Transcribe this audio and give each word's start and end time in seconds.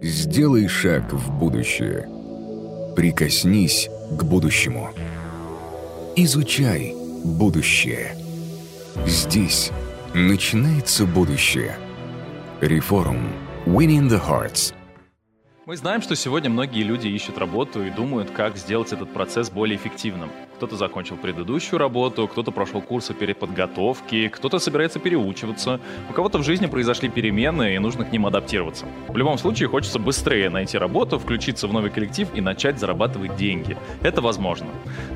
Сделай 0.00 0.68
шаг 0.68 1.12
в 1.12 1.36
будущее. 1.36 2.08
Прикоснись 2.94 3.90
к 4.12 4.22
будущему. 4.22 4.90
Изучай 6.14 6.94
будущее. 7.24 8.16
Здесь 9.06 9.72
начинается 10.14 11.04
будущее. 11.04 11.76
Реформ. 12.60 13.32
Winning 13.66 14.08
the 14.08 14.24
Hearts. 14.24 14.72
Мы 15.66 15.76
знаем, 15.76 16.00
что 16.00 16.14
сегодня 16.14 16.48
многие 16.48 16.84
люди 16.84 17.08
ищут 17.08 17.36
работу 17.36 17.84
и 17.84 17.90
думают, 17.90 18.30
как 18.30 18.56
сделать 18.56 18.92
этот 18.92 19.12
процесс 19.12 19.50
более 19.50 19.76
эффективным. 19.76 20.30
Кто-то 20.58 20.74
закончил 20.74 21.16
предыдущую 21.16 21.78
работу, 21.78 22.26
кто-то 22.26 22.50
прошел 22.50 22.82
курсы 22.82 23.14
переподготовки, 23.14 24.26
кто-то 24.26 24.58
собирается 24.58 24.98
переучиваться, 24.98 25.78
у 26.10 26.12
кого-то 26.12 26.38
в 26.38 26.42
жизни 26.42 26.66
произошли 26.66 27.08
перемены 27.08 27.76
и 27.76 27.78
нужно 27.78 28.04
к 28.04 28.10
ним 28.10 28.26
адаптироваться. 28.26 28.84
В 29.06 29.16
любом 29.16 29.38
случае 29.38 29.68
хочется 29.68 30.00
быстрее 30.00 30.50
найти 30.50 30.76
работу, 30.76 31.20
включиться 31.20 31.68
в 31.68 31.72
новый 31.72 31.92
коллектив 31.92 32.26
и 32.34 32.40
начать 32.40 32.80
зарабатывать 32.80 33.36
деньги. 33.36 33.76
Это 34.02 34.20
возможно. 34.20 34.66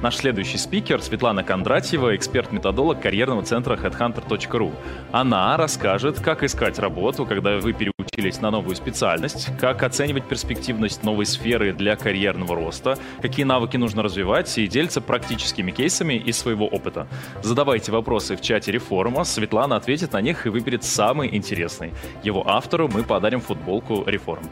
Наш 0.01 0.15
следующий 0.15 0.59
спикер 0.59 1.03
Светлана 1.03 1.43
Кондратьева, 1.43 2.15
эксперт-методолог 2.15 3.01
карьерного 3.01 3.43
центра 3.43 3.75
headhunter.ru. 3.75 4.73
Она 5.11 5.57
расскажет, 5.57 6.21
как 6.21 6.45
искать 6.45 6.79
работу, 6.79 7.27
когда 7.27 7.59
вы 7.59 7.73
переучились 7.73 8.41
на 8.41 8.53
новую 8.53 8.77
специальность, 8.77 9.49
как 9.59 9.83
оценивать 9.83 10.29
перспективность 10.29 11.03
новой 11.03 11.27
сферы 11.27 11.73
для 11.73 11.97
карьерного 11.97 12.55
роста, 12.55 12.97
какие 13.21 13.45
навыки 13.45 13.77
нужно 13.77 14.05
развивать 14.05 14.57
и 14.57 14.69
делиться 14.69 15.01
практически 15.01 15.32
практическими 15.33 15.71
кейсами 15.71 16.15
из 16.15 16.37
своего 16.37 16.67
опыта. 16.67 17.07
Задавайте 17.43 17.91
вопросы 17.91 18.37
в 18.37 18.41
чате 18.43 18.73
Реформа, 18.73 19.25
Светлана 19.25 19.77
ответит 19.77 20.13
на 20.13 20.21
них 20.21 20.47
и 20.47 20.51
выберет 20.51 20.85
самый 20.85 21.35
интересный. 21.35 21.93
Его 22.23 22.43
автору 22.47 22.89
мы 22.89 23.03
подарим 23.03 23.41
футболку 23.41 24.05
Реформ. 24.07 24.43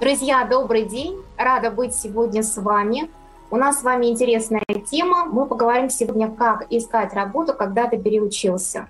Друзья, 0.00 0.44
добрый 0.44 0.84
день! 0.84 1.16
Рада 1.36 1.70
быть 1.70 1.94
сегодня 1.94 2.42
с 2.42 2.56
вами. 2.56 3.10
У 3.50 3.56
нас 3.56 3.80
с 3.80 3.82
вами 3.82 4.06
интересная 4.06 4.62
тема. 4.90 5.24
Мы 5.24 5.46
поговорим 5.46 5.90
сегодня, 5.90 6.30
как 6.30 6.66
искать 6.70 7.14
работу, 7.14 7.52
когда 7.54 7.88
ты 7.88 7.98
переучился. 7.98 8.86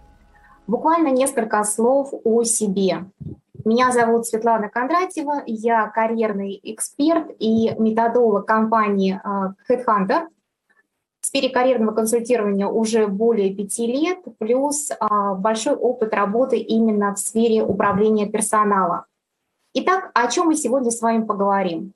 Буквально 0.67 1.09
несколько 1.13 1.65
слов 1.65 2.13
о 2.25 2.45
себе. 2.45 3.05
Меня 3.65 3.93
зовут 3.93 4.27
Светлана 4.27 4.69
Кондратьева, 4.69 5.43
я 5.47 5.89
карьерный 5.89 6.61
эксперт 6.63 7.31
и 7.39 7.71
методолог 7.79 8.47
компании 8.47 9.19
а, 9.25 9.55
Headhunter. 9.71 10.29
В 11.23 11.27
сфере 11.27 11.49
карьерного 11.49 11.95
консультирования 11.95 12.67
уже 12.67 13.07
более 13.07 13.55
пяти 13.55 13.87
лет, 13.87 14.19
плюс 14.39 14.91
а, 15.01 15.33
большой 15.33 15.77
опыт 15.77 16.13
работы 16.13 16.59
именно 16.59 17.15
в 17.15 17.19
сфере 17.19 17.63
управления 17.65 18.27
персонала. 18.27 19.07
Итак, 19.73 20.11
о 20.13 20.31
чем 20.31 20.49
мы 20.49 20.57
сегодня 20.57 20.91
с 20.91 21.01
вами 21.01 21.25
поговорим? 21.25 21.95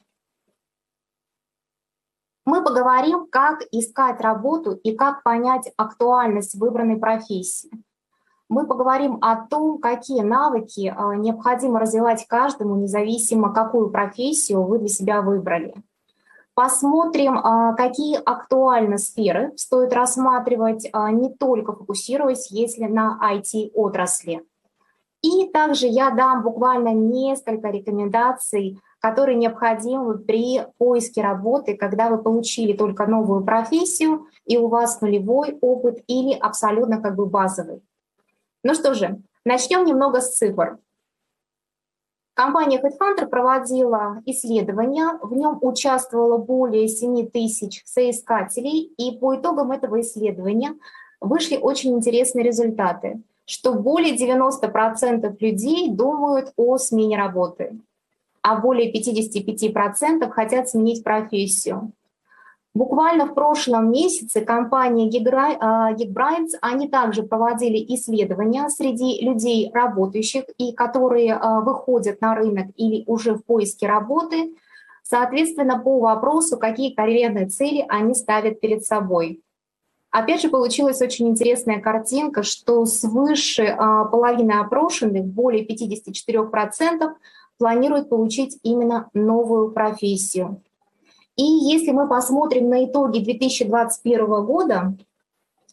Мы 2.46 2.64
поговорим, 2.64 3.26
как 3.30 3.60
искать 3.72 4.22
работу 4.22 4.72
и 4.72 4.96
как 4.96 5.22
понять 5.22 5.70
актуальность 5.76 6.54
выбранной 6.54 6.96
профессии– 6.96 7.70
мы 8.48 8.66
поговорим 8.66 9.18
о 9.20 9.36
том, 9.46 9.78
какие 9.78 10.22
навыки 10.22 10.92
а, 10.96 11.14
необходимо 11.14 11.80
развивать 11.80 12.26
каждому, 12.26 12.76
независимо 12.76 13.52
какую 13.52 13.90
профессию 13.90 14.62
вы 14.64 14.78
для 14.78 14.88
себя 14.88 15.22
выбрали. 15.22 15.74
Посмотрим, 16.54 17.38
а, 17.38 17.74
какие 17.74 18.16
актуальные 18.16 18.98
сферы 18.98 19.52
стоит 19.56 19.92
рассматривать, 19.92 20.88
а, 20.92 21.10
не 21.12 21.30
только 21.32 21.72
фокусируясь, 21.72 22.50
если 22.50 22.86
на 22.86 23.18
IT-отрасли. 23.22 24.42
И 25.22 25.48
также 25.48 25.86
я 25.86 26.10
дам 26.10 26.42
буквально 26.42 26.94
несколько 26.94 27.68
рекомендаций, 27.68 28.80
которые 29.00 29.36
необходимы 29.36 30.18
при 30.18 30.66
поиске 30.78 31.22
работы, 31.22 31.76
когда 31.76 32.08
вы 32.08 32.18
получили 32.18 32.72
только 32.72 33.06
новую 33.06 33.44
профессию, 33.44 34.26
и 34.44 34.56
у 34.56 34.68
вас 34.68 35.00
нулевой 35.00 35.58
опыт 35.60 36.02
или 36.06 36.32
абсолютно 36.32 37.00
как 37.00 37.14
бы 37.14 37.26
базовый. 37.26 37.82
Ну 38.68 38.74
что 38.74 38.92
же, 38.92 39.22
начнем 39.46 39.86
немного 39.86 40.20
с 40.20 40.36
цифр. 40.36 40.78
Компания 42.34 42.78
Headhunter 42.78 43.26
проводила 43.26 44.22
исследование, 44.26 45.18
в 45.22 45.32
нем 45.32 45.58
участвовало 45.62 46.36
более 46.36 46.86
7 46.86 47.30
тысяч 47.30 47.80
соискателей, 47.86 48.92
и 48.98 49.18
по 49.18 49.36
итогам 49.36 49.70
этого 49.70 50.02
исследования 50.02 50.74
вышли 51.18 51.56
очень 51.56 51.94
интересные 51.94 52.44
результаты, 52.44 53.22
что 53.46 53.72
более 53.72 54.14
90% 54.14 55.34
людей 55.40 55.88
думают 55.88 56.52
о 56.56 56.76
смене 56.76 57.16
работы, 57.16 57.80
а 58.42 58.60
более 58.60 58.92
55% 58.92 60.28
хотят 60.28 60.68
сменить 60.68 61.02
профессию. 61.02 61.92
Буквально 62.78 63.26
в 63.26 63.34
прошлом 63.34 63.90
месяце 63.90 64.40
компания 64.40 65.10
Geekbrains, 65.10 66.50
они 66.60 66.86
также 66.88 67.24
проводили 67.24 67.84
исследования 67.96 68.68
среди 68.68 69.20
людей 69.20 69.68
работающих 69.74 70.44
и 70.58 70.72
которые 70.72 71.34
а, 71.34 71.60
выходят 71.60 72.20
на 72.20 72.36
рынок 72.36 72.66
или 72.76 73.02
уже 73.08 73.34
в 73.34 73.44
поиске 73.44 73.88
работы, 73.88 74.54
соответственно, 75.02 75.80
по 75.80 75.98
вопросу, 75.98 76.56
какие 76.56 76.94
карьерные 76.94 77.48
цели 77.48 77.84
они 77.88 78.14
ставят 78.14 78.60
перед 78.60 78.84
собой. 78.84 79.42
Опять 80.12 80.42
же, 80.42 80.48
получилась 80.48 81.02
очень 81.02 81.26
интересная 81.26 81.80
картинка, 81.80 82.44
что 82.44 82.86
свыше 82.86 83.64
а, 83.76 84.04
половины 84.04 84.52
опрошенных, 84.52 85.24
более 85.24 85.66
54%, 85.66 87.12
планируют 87.58 88.08
получить 88.08 88.56
именно 88.62 89.10
новую 89.14 89.72
профессию. 89.72 90.62
И 91.38 91.44
если 91.44 91.92
мы 91.92 92.08
посмотрим 92.08 92.68
на 92.68 92.84
итоги 92.84 93.20
2021 93.20 94.44
года, 94.44 94.94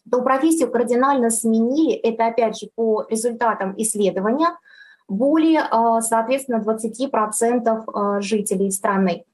то 0.08 0.22
профессию 0.22 0.70
кардинально 0.70 1.30
сменили, 1.30 1.92
это 1.92 2.28
опять 2.28 2.56
же 2.56 2.68
по 2.76 3.04
результатам 3.10 3.74
исследования, 3.76 4.56
более, 5.08 5.62
а, 5.68 6.00
соответственно, 6.02 6.62
20% 6.62 7.84
а, 7.86 8.20
жителей 8.20 8.70
страны. 8.70 9.24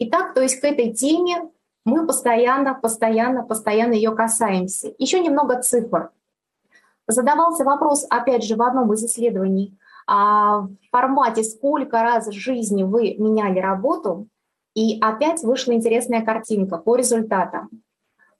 Итак, 0.00 0.34
то 0.34 0.42
есть 0.42 0.60
к 0.60 0.64
этой 0.64 0.92
теме 0.92 1.48
мы 1.84 2.04
постоянно, 2.04 2.74
постоянно, 2.74 3.44
постоянно 3.44 3.92
ее 3.92 4.10
касаемся. 4.10 4.92
Еще 4.98 5.20
немного 5.20 5.62
цифр. 5.62 6.10
Задавался 7.06 7.62
вопрос, 7.62 8.06
опять 8.10 8.42
же, 8.42 8.56
в 8.56 8.62
одном 8.62 8.92
из 8.92 9.04
исследований, 9.04 9.78
а, 10.08 10.62
в 10.62 10.76
формате 10.90 11.44
«Сколько 11.44 12.02
раз 12.02 12.26
в 12.26 12.32
жизни 12.32 12.82
вы 12.82 13.14
меняли 13.18 13.60
работу?», 13.60 14.26
и 14.74 14.98
опять 15.00 15.42
вышла 15.42 15.72
интересная 15.72 16.24
картинка 16.24 16.78
по 16.78 16.96
результатам. 16.96 17.70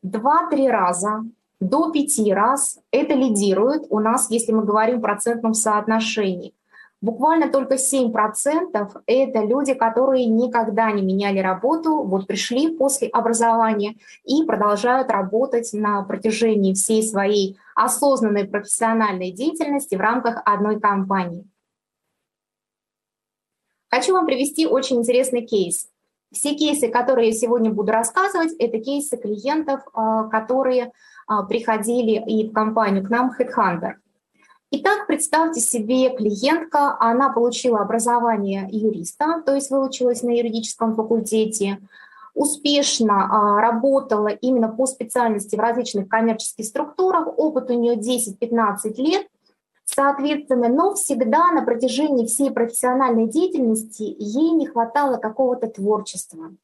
Два-три 0.02 0.68
раза 0.68 1.24
до 1.60 1.90
пяти 1.90 2.32
раз 2.32 2.78
это 2.90 3.14
лидирует 3.14 3.84
у 3.88 4.00
нас, 4.00 4.30
если 4.30 4.52
мы 4.52 4.64
говорим 4.64 4.98
в 4.98 5.02
процентном 5.02 5.54
соотношении. 5.54 6.54
Буквально 7.00 7.50
только 7.50 7.74
7% 7.74 9.02
это 9.06 9.40
люди, 9.40 9.74
которые 9.74 10.24
никогда 10.24 10.90
не 10.90 11.02
меняли 11.02 11.38
работу, 11.38 12.02
вот 12.02 12.26
пришли 12.26 12.74
после 12.74 13.08
образования 13.08 13.96
и 14.24 14.42
продолжают 14.44 15.10
работать 15.10 15.70
на 15.74 16.02
протяжении 16.02 16.72
всей 16.72 17.02
своей 17.02 17.58
осознанной 17.74 18.46
профессиональной 18.46 19.32
деятельности 19.32 19.96
в 19.96 20.00
рамках 20.00 20.40
одной 20.46 20.80
компании. 20.80 21.44
Хочу 23.90 24.14
вам 24.14 24.24
привести 24.24 24.66
очень 24.66 24.96
интересный 24.96 25.46
кейс. 25.46 25.90
Все 26.34 26.54
кейсы, 26.54 26.88
которые 26.88 27.28
я 27.28 27.34
сегодня 27.34 27.70
буду 27.70 27.92
рассказывать, 27.92 28.52
это 28.58 28.78
кейсы 28.78 29.16
клиентов, 29.16 29.80
а, 29.94 30.24
которые 30.24 30.92
а, 31.26 31.44
приходили 31.44 32.22
и 32.26 32.48
в 32.48 32.52
компанию 32.52 33.04
к 33.04 33.10
нам 33.10 33.32
Headhunter. 33.38 33.94
Итак, 34.72 35.06
представьте 35.06 35.60
себе 35.60 36.10
клиентка, 36.10 36.96
она 36.98 37.30
получила 37.30 37.78
образование 37.78 38.66
юриста, 38.70 39.40
то 39.46 39.54
есть 39.54 39.70
выучилась 39.70 40.22
на 40.22 40.30
юридическом 40.30 40.96
факультете, 40.96 41.78
успешно 42.34 43.28
а, 43.30 43.60
работала 43.60 44.26
именно 44.26 44.68
по 44.68 44.86
специальности 44.86 45.54
в 45.54 45.60
различных 45.60 46.08
коммерческих 46.08 46.66
структурах, 46.66 47.28
опыт 47.38 47.70
у 47.70 47.74
нее 47.74 47.94
10-15 47.94 48.94
лет, 48.96 49.28
Соответственно, 49.84 50.68
но 50.68 50.94
всегда 50.94 51.52
на 51.52 51.62
протяжении 51.62 52.26
всей 52.26 52.50
профессиональной 52.50 53.28
деятельности 53.28 54.02
ей 54.02 54.50
не 54.52 54.66
хватало 54.66 55.18
какого-то 55.18 55.68
творчества. 55.68 56.54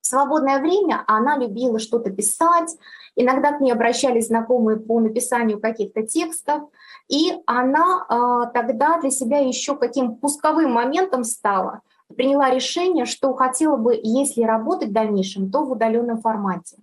В 0.00 0.06
свободное 0.06 0.60
время 0.60 1.04
она 1.06 1.36
любила 1.36 1.78
что-то 1.78 2.10
писать, 2.10 2.76
иногда 3.14 3.52
к 3.52 3.60
ней 3.60 3.72
обращались 3.72 4.26
знакомые 4.26 4.78
по 4.80 4.98
написанию 4.98 5.60
каких-то 5.60 6.02
текстов, 6.02 6.62
и 7.08 7.32
она 7.46 8.04
э, 8.08 8.52
тогда 8.52 9.00
для 9.00 9.10
себя 9.10 9.38
еще 9.38 9.76
каким 9.76 10.16
пусковым 10.16 10.72
моментом 10.72 11.22
стала, 11.22 11.82
приняла 12.16 12.50
решение, 12.50 13.04
что 13.04 13.32
хотела 13.34 13.76
бы, 13.76 13.98
если 14.02 14.42
работать 14.42 14.88
в 14.88 14.92
дальнейшем, 14.92 15.50
то 15.52 15.64
в 15.64 15.70
удаленном 15.70 16.20
формате. 16.20 16.78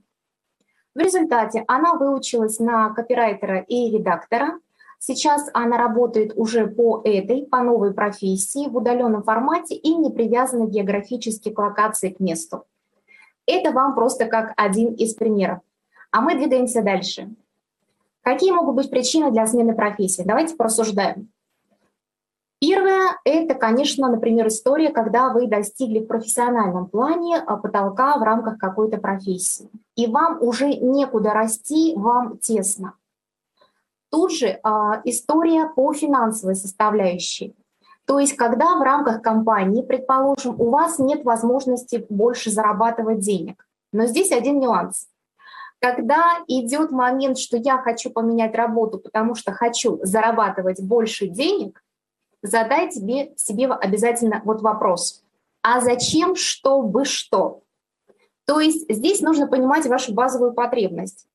В 0.96 1.00
результате 1.00 1.66
она 1.68 1.96
выучилась 1.96 2.60
на 2.60 2.90
копирайтера 2.94 3.60
и 3.60 3.92
редактора, 3.92 4.60
Сейчас 5.00 5.50
она 5.54 5.78
работает 5.78 6.34
уже 6.36 6.68
по 6.68 7.02
этой, 7.06 7.46
по 7.46 7.64
новой 7.64 7.94
профессии 7.94 8.68
в 8.68 8.76
удаленном 8.76 9.24
формате 9.24 9.76
и 9.76 9.96
не 9.96 10.12
привязана 10.12 10.68
географически 10.68 11.50
к 11.50 11.58
локации, 11.58 12.10
к 12.10 12.20
месту. 12.20 12.66
Это 13.48 13.72
вам 13.72 13.96
просто 13.96 14.26
как 14.26 14.54
один 14.58 14.94
из 14.94 15.16
примеров. 15.16 15.60
А 16.12 16.20
мы 16.22 16.36
двигаемся 16.36 16.84
дальше. 16.84 17.30
Какие 18.22 18.52
могут 18.52 18.76
быть 18.76 18.90
причины 18.90 19.32
для 19.32 19.48
смены 19.48 19.74
профессии? 19.74 20.24
Давайте 20.24 20.56
порассуждаем. 20.56 21.32
Первое– 22.60 23.18
это, 23.24 23.56
конечно, 23.56 24.10
например, 24.10 24.50
история, 24.50 24.90
когда 24.90 25.30
вы 25.30 25.48
достигли 25.48 26.00
в 26.00 26.08
профессиональном 26.08 26.90
плане 26.90 27.38
а, 27.38 27.56
потолка 27.56 28.18
в 28.18 28.22
рамках 28.22 28.58
какой-то 28.58 28.98
профессии, 28.98 29.70
и 29.96 30.08
вам 30.08 30.42
уже 30.42 30.68
некуда 30.68 31.32
расти, 31.32 31.94
вам 31.96 32.38
тесно. 32.40 32.96
Тут 34.10 34.34
же 34.34 34.60
а, 34.64 35.02
история 35.04 35.70
по 35.76 35.94
финансовой 35.94 36.56
составляющей. 36.56 37.56
То 38.06 38.18
есть, 38.18 38.36
когда 38.36 38.76
в 38.76 38.82
рамках 38.82 39.22
компании, 39.22 39.84
предположим, 39.84 40.60
у 40.60 40.72
вас 40.72 40.98
нет 40.98 41.24
возможности 41.24 42.06
больше 42.10 42.50
зарабатывать 42.50 43.20
денег. 43.20 43.68
Но 43.92 44.08
здесь 44.08 44.32
один 44.32 44.60
нюанс. 44.60 45.08
Когда 45.80 46.40
идет 46.48 46.92
момент, 46.92 47.38
что 47.38 47.56
я 47.56 47.78
хочу 47.78 48.10
поменять 48.10 48.56
работу, 48.56 48.98
потому 48.98 49.36
что 49.36 49.52
хочу 49.52 50.00
зарабатывать 50.04 50.82
больше 50.82 51.28
денег, 51.28 51.84
задай 52.42 52.90
тебе, 52.90 53.34
себе 53.38 53.68
обязательно 53.68 54.42
вот 54.44 54.62
вопрос. 54.62 55.24
А 55.62 55.80
зачем, 55.80 56.36
чтобы 56.36 57.06
что? 57.06 57.62
То 58.46 58.60
есть 58.60 58.92
здесь 58.92 59.22
нужно 59.22 59.48
понимать 59.48 59.86
вашу 59.86 60.14
базовую 60.14 60.54
потребность. 60.54 61.28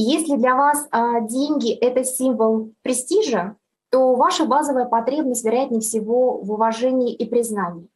Если 0.00 0.36
для 0.36 0.54
вас 0.54 0.86
а, 0.92 1.20
деньги– 1.20 1.72
это 1.80 2.04
символ 2.04 2.70
престижа, 2.82 3.56
то 3.90 4.14
ваша 4.14 4.44
базовая 4.44 4.84
потребность, 4.84 5.44
вероятнее 5.44 5.80
всего, 5.80 6.38
в 6.38 6.52
уважении 6.52 7.12
и 7.12 7.24
признании. 7.24 7.88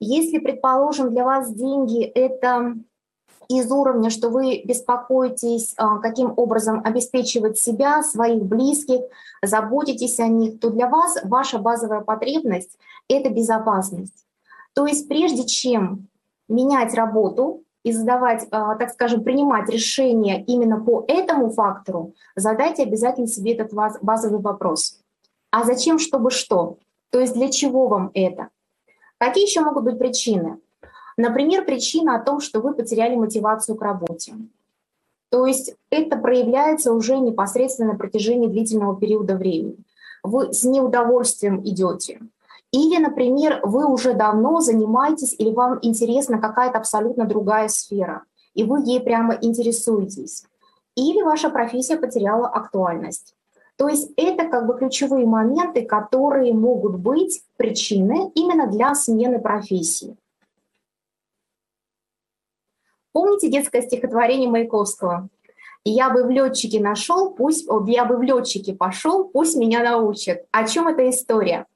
Если, 0.00 0.38
предположим, 0.38 1.10
для 1.10 1.24
вас 1.24 1.54
деньги– 1.54 2.02
это 2.14 2.74
из 3.48 3.70
уровня, 3.70 4.10
что 4.10 4.30
вы 4.30 4.62
беспокоитесь, 4.64 5.74
а, 5.76 5.98
каким 5.98 6.34
образом 6.36 6.82
обеспечивать 6.84 7.56
себя, 7.56 8.02
своих 8.02 8.42
близких, 8.42 9.02
заботитесь 9.42 10.18
о 10.18 10.26
них, 10.26 10.58
то 10.58 10.70
для 10.70 10.88
вас 10.88 11.18
ваша 11.22 11.58
базовая 11.58 12.00
потребность– 12.00 12.76
это 13.08 13.30
безопасность. 13.30 14.26
То 14.74 14.86
есть 14.86 15.06
прежде 15.06 15.46
чем 15.46 16.08
менять 16.48 16.94
работу 16.94 17.62
и 17.84 17.92
задавать, 17.92 18.46
а, 18.50 18.76
так 18.76 18.90
скажем, 18.90 19.24
принимать 19.24 19.68
решения 19.68 20.42
именно 20.44 20.80
по 20.80 21.04
этому 21.08 21.50
фактору, 21.50 22.14
задайте 22.36 22.84
обязательно 22.84 23.26
себе 23.26 23.54
этот 23.54 23.72
базовый 24.02 24.40
вопрос. 24.40 25.00
А 25.50 25.64
зачем, 25.64 25.98
чтобы 25.98 26.30
что? 26.30 26.78
То 27.10 27.20
есть 27.20 27.34
для 27.34 27.50
чего 27.50 27.88
вам 27.88 28.10
это? 28.14 28.48
Какие 29.18 29.44
еще 29.44 29.60
могут 29.60 29.84
быть 29.84 29.98
причины? 29.98 30.58
Например, 31.16 31.64
причина 31.64 32.16
о 32.16 32.22
том, 32.22 32.40
что 32.40 32.60
вы 32.60 32.74
потеряли 32.74 33.16
мотивацию 33.16 33.76
к 33.76 33.82
работе. 33.82 34.34
То 35.28 35.46
есть 35.46 35.74
это 35.90 36.16
проявляется 36.16 36.92
уже 36.92 37.18
непосредственно 37.18 37.92
на 37.92 37.98
протяжении 37.98 38.48
длительного 38.48 38.98
периода 38.98 39.36
времени. 39.36 39.76
Вы 40.22 40.52
с 40.52 40.64
неудовольствием 40.64 41.60
идете. 41.66 42.20
Или, 42.72 42.96
например, 42.98 43.60
вы 43.62 43.86
уже 43.86 44.14
давно 44.14 44.60
занимаетесь 44.60 45.34
или 45.38 45.52
вам 45.52 45.78
интересна 45.82 46.40
какая-то 46.40 46.78
абсолютно 46.78 47.26
другая 47.26 47.68
сфера, 47.68 48.24
и 48.54 48.64
вы 48.64 48.80
ей 48.84 49.00
прямо 49.00 49.36
интересуетесь. 49.40 50.44
Или 50.96 51.22
ваша 51.22 51.50
профессия 51.50 51.96
потеряла 51.96 52.48
актуальность. 52.48 53.34
То 53.76 53.88
есть 53.88 54.10
это 54.16 54.48
как 54.48 54.66
бы 54.66 54.78
ключевые 54.78 55.26
моменты, 55.26 55.82
которые 55.82 56.54
могут 56.54 56.98
быть 56.98 57.42
причины 57.56 58.30
именно 58.34 58.66
для 58.66 58.94
смены 58.94 59.38
профессии. 59.38 60.16
Помните 63.12 63.50
детское 63.50 63.82
стихотворение 63.82 64.48
Маяковского? 64.48 65.28
Я 65.84 66.10
бы 66.10 66.22
в 66.22 66.30
летчике 66.30 66.80
нашел, 66.80 67.34
пусть, 67.34 67.66
я 67.86 68.04
бы 68.04 68.16
в 68.16 68.22
летчике 68.22 68.72
пошел, 68.72 69.24
пусть 69.24 69.56
меня 69.56 69.82
научат. 69.82 70.46
О 70.52 70.66
чем 70.66 70.88
эта 70.88 71.10
история? 71.10 71.66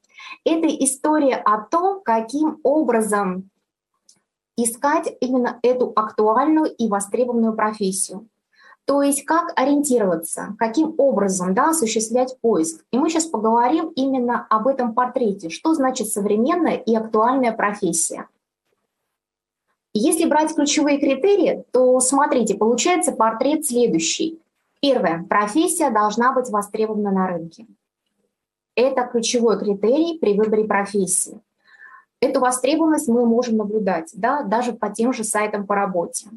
Это 0.45 0.67
история 0.69 1.37
о 1.37 1.61
том, 1.61 2.01
каким 2.03 2.59
образом 2.63 3.51
искать 4.57 5.15
именно 5.21 5.59
эту 5.63 5.93
актуальную 5.95 6.67
и 6.75 6.89
востребованную 6.89 7.55
профессию. 7.55 8.29
То 8.87 9.03
есть 9.03 9.25
как 9.25 9.53
ориентироваться, 9.57 10.55
каким 10.59 10.95
образом 10.97 11.55
да, 11.55 11.71
осуществлять 11.71 12.39
поиск. 12.41 12.85
И 12.93 12.99
мы 12.99 13.11
сейчас 13.11 13.27
поговорим 13.27 13.89
именно 13.97 14.47
об 14.49 14.69
этом 14.69 14.95
портрете, 14.95 15.51
что 15.51 15.75
значит 15.75 16.09
современная 16.09 16.77
и 16.77 16.95
актуальная 16.95 17.53
профессия. 17.53 18.29
Если 19.93 20.27
брать 20.27 20.55
ключевые 20.55 20.99
критерии, 20.99 21.65
то 21.73 21.99
смотрите, 22.01 22.55
получается 22.55 23.13
портрет 23.13 23.67
следующий. 23.67 24.41
Первое. 24.81 25.25
Профессия 25.29 25.91
должна 25.91 26.33
быть 26.33 26.49
востребована 26.51 27.11
на 27.11 27.27
рынке. 27.27 27.67
Это 28.77 29.09
ключевой 29.11 29.59
критерий 29.59 30.19
при 30.21 30.35
выборе 30.35 30.65
профессии. 30.65 31.41
Эту 32.21 32.41
востребованность 32.41 33.09
мы 33.09 33.27
можем 33.27 33.57
наблюдать, 33.57 34.11
да, 34.15 34.43
даже 34.43 34.73
по 34.73 34.91
тем 34.91 35.13
же 35.13 35.25
сайтам 35.25 35.67
по 35.67 35.75
работе. 35.75 36.29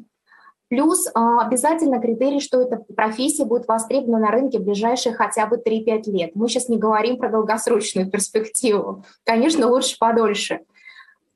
Плюс 0.68 1.08
а, 1.14 1.44
обязательно 1.46 2.00
критерий, 2.00 2.40
что 2.40 2.60
эта 2.60 2.76
профессия 2.76 3.44
будет 3.44 3.66
востребована 3.66 4.20
на 4.20 4.30
рынке 4.30 4.58
в 4.58 4.62
ближайшие 4.62 5.14
хотя 5.14 5.46
бы 5.46 5.56
3-5 5.56 6.02
лет. 6.12 6.30
Мы 6.34 6.48
сейчас 6.48 6.68
не 6.68 6.78
говорим 6.78 7.18
про 7.18 7.28
долгосрочную 7.28 8.10
перспективу. 8.10 9.04
Конечно, 9.24 9.68
лучше 9.68 9.96
подольше. 9.98 10.60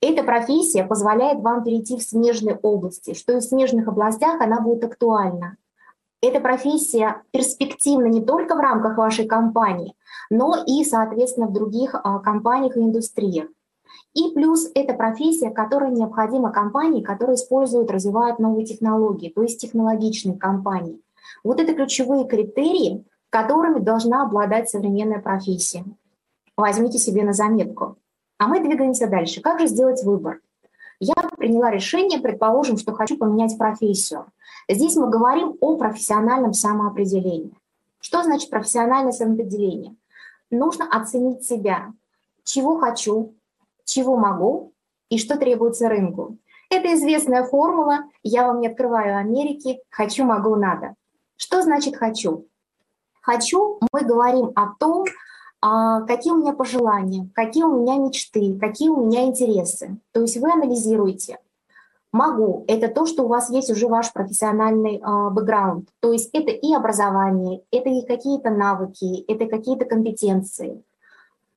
Эта 0.01 0.23
профессия 0.23 0.85
позволяет 0.85 1.41
вам 1.41 1.65
перейти 1.65 1.97
в 1.97 2.03
смежные 2.03 2.57
области, 2.63 3.15
что 3.15 3.33
и 3.33 3.41
в 3.41 3.43
смежных 3.43 3.89
областях 3.89 4.41
она 4.41 4.61
будет 4.61 4.85
актуальна. 4.85 5.57
Эта 6.27 6.41
профессия 6.41 7.23
перспективна 7.33 8.07
не 8.07 8.25
только 8.25 8.55
в 8.55 8.59
рамках 8.59 8.97
вашей 8.97 9.27
компании, 9.27 9.95
но 10.31 10.55
и, 10.67 10.83
соответственно, 10.83 11.49
в 11.49 11.53
других 11.53 11.95
а, 11.95 12.19
компаниях 12.21 12.79
и 12.79 12.81
индустриях. 12.81 13.49
И 14.15 14.33
плюс 14.33 14.71
это 14.75 14.95
профессия, 14.95 15.51
которая 15.51 15.91
необходима 15.91 16.51
компании, 16.51 17.03
которые 17.03 17.35
используют, 17.35 17.91
развивают 17.91 18.39
новые 18.39 18.65
технологии, 18.65 19.29
то 19.29 19.43
есть 19.43 19.61
технологичные 19.61 20.39
компании. 20.39 20.99
Вот 21.45 21.61
это 21.61 21.75
ключевые 21.75 22.27
критерии, 22.27 23.05
которыми 23.29 23.81
должна 23.81 24.23
обладать 24.23 24.71
современная 24.71 25.21
профессия. 25.21 25.85
Возьмите 26.57 26.97
себе 26.97 27.23
на 27.25 27.35
заметку. 27.35 27.99
А 28.39 28.47
мы 28.47 28.61
двигаемся 28.61 29.09
дальше. 29.09 29.43
Как 29.43 29.61
же 29.61 29.67
сделать 29.67 30.03
выбор? 30.03 30.41
Я 31.01 31.15
приняла 31.37 31.71
решение, 31.71 32.21
предположим, 32.21 32.79
что 32.79 32.93
хочу 32.93 33.17
поменять 33.17 33.59
профессию. 33.59 34.27
Здесь 34.69 34.97
мы 34.97 35.11
говорим 35.11 35.57
о 35.61 35.77
профессиональном 35.77 36.53
самоопределении. 36.53 37.53
Что 38.01 38.23
значит 38.23 38.51
профессиональное 38.51 39.13
самоопределение? 39.13 39.97
Нужно 40.51 40.87
оценить 40.91 41.45
себя, 41.45 41.93
чего 42.45 42.79
хочу, 42.79 43.35
чего 43.85 44.17
могу 44.17 44.73
и 45.09 45.19
что 45.19 45.37
требуется 45.37 45.89
рынку. 45.89 46.39
Это 46.71 46.95
известная 46.95 47.45
формула, 47.45 48.05
я 48.23 48.47
вам 48.47 48.61
не 48.61 48.69
открываю 48.69 49.17
Америки, 49.17 49.81
хочу, 49.91 50.25
могу, 50.25 50.57
надо. 50.57 50.95
Что 51.37 51.63
значит 51.63 51.97
хочу? 51.97 52.47
Хочу, 53.21 53.79
мы 53.93 54.03
говорим 54.03 54.53
о 54.55 54.75
том, 54.79 55.05
какие 56.07 56.33
у 56.33 56.37
меня 56.37 56.53
пожелания, 56.53 57.31
какие 57.35 57.65
у 57.65 57.81
меня 57.81 57.97
мечты, 57.97 58.59
какие 58.59 58.89
у 58.89 59.07
меня 59.07 59.25
интересы. 59.25 59.99
То 60.13 60.21
есть 60.21 60.37
вы 60.37 60.53
анализируете. 60.53 61.39
Могу– 62.15 62.65
это 62.69 62.87
то, 62.87 63.07
что 63.07 63.25
у 63.25 63.29
вас 63.29 63.51
есть 63.51 63.71
уже 63.71 63.89
ваш 63.89 64.13
профессиональный 64.13 64.99
э, 64.99 65.31
бэкграунд. 65.31 65.89
То 65.99 66.13
есть 66.13 66.31
это 66.33 66.53
и 66.53 66.73
образование, 66.73 67.63
это 67.73 67.89
и 67.89 68.07
какие-то 68.07 68.51
навыки, 68.51 69.25
это 69.27 69.47
какие-то 69.47 69.85
компетенции. 69.85 70.85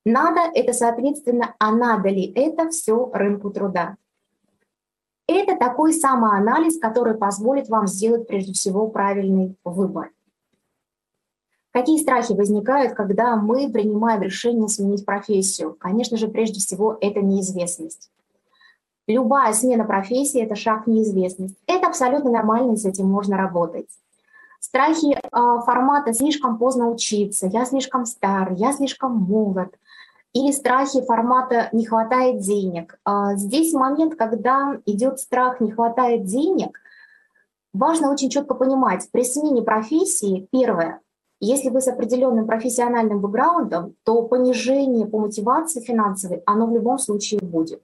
Надо– 0.03 0.39
это, 0.55 0.73
соответственно, 0.73 1.53
а 1.59 1.71
надо 1.71 2.09
ли 2.09 2.31
это 2.33 2.69
все 2.69 3.11
рынку 3.13 3.51
труда. 3.51 3.97
Это 5.27 5.57
такой 5.57 5.93
самоанализ, 5.93 6.79
который 6.79 7.15
позволит 7.15 7.69
вам 7.69 7.85
сделать 7.85 8.25
прежде 8.25 8.53
всего 8.53 8.87
правильный 8.87 9.55
выбор. 9.63 10.09
Какие 11.77 12.01
страхи 12.01 12.33
возникают, 12.33 12.93
когда 12.95 13.35
мы 13.35 13.71
принимаем 13.71 14.23
решение 14.23 14.67
сменить 14.67 15.05
профессию? 15.05 15.77
Конечно 15.79 16.17
же, 16.17 16.27
прежде 16.27 16.59
всего, 16.59 16.97
это 17.01 17.21
неизвестность. 17.21 18.09
Любая 19.05 19.53
смена 19.53 19.83
профессии– 19.83 20.41
это 20.43 20.55
шаг 20.55 20.87
в 20.87 20.89
неизвестность. 20.89 21.55
Это 21.67 21.85
абсолютно 21.85 22.31
нормально, 22.31 22.71
и 22.71 22.77
с 22.77 22.85
этим 22.85 23.05
можно 23.05 23.37
работать. 23.37 23.85
Страхи 24.59 25.13
э, 25.13 25.19
формата 25.67 26.13
«слишком 26.13 26.57
поздно 26.57 26.89
учиться», 26.89 27.45
«я 27.45 27.63
слишком 27.63 28.07
стар», 28.07 28.53
«я 28.53 28.73
слишком 28.73 29.15
молод», 29.15 29.77
или 30.33 30.51
страхи 30.51 31.05
формата 31.05 31.69
«не 31.73 31.85
хватает 31.85 32.39
денег». 32.39 32.97
Э, 33.05 33.35
здесь 33.35 33.71
момент, 33.73 34.15
когда 34.15 34.79
идет 34.87 35.19
страх 35.19 35.61
«не 35.61 35.73
хватает 35.73 36.25
денег», 36.25 36.79
важно 37.71 38.11
очень 38.11 38.31
четко 38.31 38.55
понимать, 38.55 39.07
при 39.11 39.23
смене 39.23 39.61
профессии, 39.61 40.47
первое, 40.51 41.01
Если 41.39 41.69
вы 41.69 41.81
с 41.81 41.87
определенным 41.87 42.47
профессиональным 42.47 43.21
бэкграундом, 43.21 43.95
то 44.03 44.23
понижение 44.23 45.05
по 45.05 45.19
мотивации 45.19 45.81
финансовой, 45.81 46.41
оно 46.45 46.65
в 46.65 46.73
любом 46.73 46.97
случае 46.97 47.39
будет. 47.41 47.83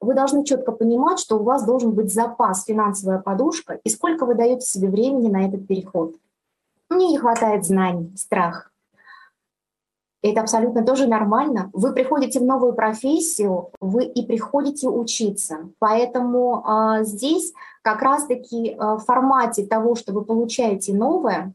Вы 0.00 0.14
должны 0.14 0.44
четко 0.44 0.72
понимать, 0.72 1.18
что 1.18 1.38
у 1.38 1.44
вас 1.44 1.64
должен 1.64 1.92
быть 1.92 2.12
запас, 2.12 2.64
финансовая 2.64 3.20
подушка, 3.20 3.78
и 3.84 3.88
сколько 3.88 4.26
вы 4.26 4.34
даете 4.34 4.66
себе 4.66 4.88
времени 4.88 5.28
на 5.28 5.46
этот 5.46 5.66
переход. 5.66 6.16
Мне 6.90 7.08
не 7.08 7.18
хватает 7.18 7.64
знаний, 7.64 8.12
страх. 8.16 8.70
Это 10.22 10.40
абсолютно 10.40 10.84
тоже 10.84 11.06
нормально. 11.06 11.70
Вы 11.74 11.92
приходите 11.92 12.40
в 12.40 12.44
новую 12.44 12.72
профессию, 12.72 13.70
вы 13.80 14.04
и 14.04 14.24
приходите 14.26 14.88
учиться. 14.88 15.68
Поэтому 15.78 16.62
а, 16.64 17.04
здесь 17.04 17.52
как 17.82 18.00
раз-таки 18.00 18.74
а, 18.78 18.96
в 18.96 19.04
формате 19.04 19.66
того, 19.66 19.94
что 19.94 20.14
вы 20.14 20.24
получаете 20.24 20.94
новое, 20.94 21.52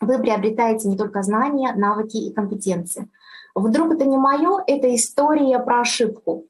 вы 0.00 0.18
приобретаете 0.18 0.88
не 0.88 0.96
только 0.96 1.22
знания, 1.22 1.72
навыки 1.74 2.16
и 2.16 2.32
компетенции. 2.32 3.08
Вдруг 3.54 3.94
это 3.94 4.04
не 4.04 4.16
мое, 4.16 4.62
это 4.66 4.94
история 4.94 5.58
про 5.58 5.80
ошибку. 5.80 6.46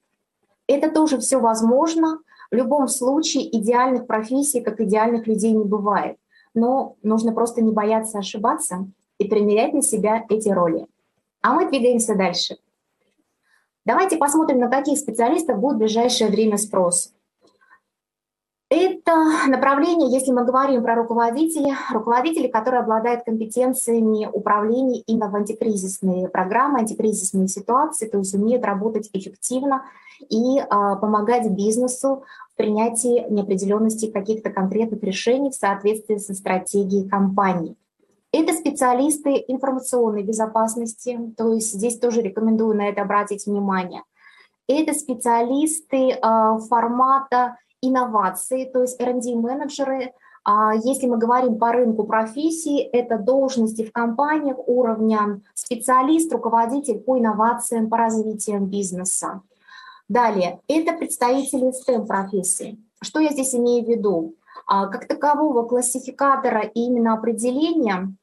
Это 0.67 0.91
тоже 0.91 1.19
все 1.19 1.39
возможно. 1.39 2.19
В 2.51 2.55
любом 2.55 2.89
случае 2.89 3.57
идеальных 3.59 4.07
профессий, 4.07 4.61
как 4.61 4.81
идеальных 4.81 5.27
людей 5.27 5.53
не 5.53 5.65
бывает. 5.65 6.19
Но 6.55 6.97
нужно 7.03 7.33
просто 7.33 7.63
не 7.63 7.73
бояться 7.73 8.19
ошибаться 8.19 8.87
и 9.19 9.27
примерять 9.27 9.75
на 9.75 9.83
себя 9.83 10.25
эти 10.29 10.49
роли. 10.49 10.87
А 11.41 11.55
мы 11.55 11.69
двигаемся 11.69 12.15
дальше. 12.15 12.57
Давайте 13.85 14.19
посмотрим, 14.19 14.59
на 14.59 14.69
каких 14.69 14.99
специалистов 14.99 15.59
будет 15.59 15.77
в 15.77 15.79
ближайшее 15.79 16.31
время 16.31 16.59
спрос. 16.59 17.15
Это 18.71 19.49
направление, 19.49 20.13
если 20.13 20.31
мы 20.31 20.45
говорим 20.45 20.83
про 20.83 20.95
руководителей, 20.95 21.73
руководители, 21.91 22.49
которые 22.49 22.83
обладают 22.83 23.25
компетенциями 23.25 24.29
управления 24.31 25.01
именно 25.07 25.31
в 25.31 25.37
антикризисные 25.37 26.29
программы, 26.29 26.81
антикризисные 26.81 27.49
ситуации, 27.49 28.09
то 28.09 28.19
есть 28.19 28.35
умеют 28.35 28.67
работать 28.67 29.09
эффективно 29.15 29.85
и 30.29 30.59
а, 30.59 30.97
помогать 30.97 31.51
бизнесу 31.51 32.25
в 32.53 32.57
принятии 32.59 33.25
неопределенности 33.31 34.11
каких-то 34.11 34.51
конкретных 34.51 35.03
решений 35.03 35.49
в 35.49 35.55
соответствии 35.55 36.17
со 36.17 36.35
стратегией 36.35 37.09
компании. 37.09 37.75
Это 38.33 38.53
специалисты 38.53 39.43
информационной 39.49 40.25
безопасности, 40.25 41.19
то 41.39 41.55
есть 41.55 41.73
здесь 41.73 41.99
тоже 41.99 42.21
рекомендую 42.21 42.77
на 42.77 42.89
это 42.91 43.01
обратить 43.01 43.47
внимание. 43.47 44.03
Это 44.69 44.93
специалисты 44.93 46.11
э, 46.11 46.19
формата 46.69 47.57
инноваций, 47.83 48.67
то 48.67 48.83
есть 48.83 49.01
R&D-менеджеры. 49.01 50.13
А 50.45 50.75
если 50.75 51.07
мы 51.07 51.19
говорим 51.19 51.59
по 51.59 51.73
рынку 51.73 52.05
профессий, 52.05 52.81
это 52.81 53.19
должности 53.19 53.85
в 53.85 53.93
компаниях 53.93 54.57
уровня 54.67 55.41
специалист, 55.55 56.33
руководитель 56.33 56.99
по 57.01 57.19
инновациям, 57.19 57.91
по 57.91 57.97
развитию 57.97 58.61
бизнеса. 58.61 59.43
Далее, 60.09 60.61
это 60.69 60.95
представители 60.95 61.71
STEM-профессий. 61.71 62.83
Что 63.03 63.21
я 63.21 63.31
здесь 63.31 63.55
имею 63.55 63.85
в 63.85 63.89
виду? 63.89 64.35
А, 64.67 64.87
как 64.87 65.07
такового 65.07 65.65
классификатора 65.65 66.63
и 66.63 66.81
именно 66.81 67.15
определения 67.15 68.15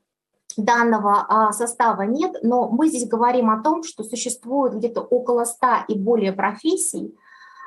данного 0.57 1.25
а, 1.27 1.51
состава 1.51 2.03
нет, 2.03 2.37
но 2.41 2.69
мы 2.69 2.87
здесь 2.87 3.07
говорим 3.07 3.49
о 3.49 3.61
том, 3.61 3.83
что 3.83 4.03
существует 4.03 4.75
где-то 4.75 5.01
около 5.01 5.45
100 5.45 5.67
и 5.89 5.97
более 5.97 6.31
профессий, 6.33 7.15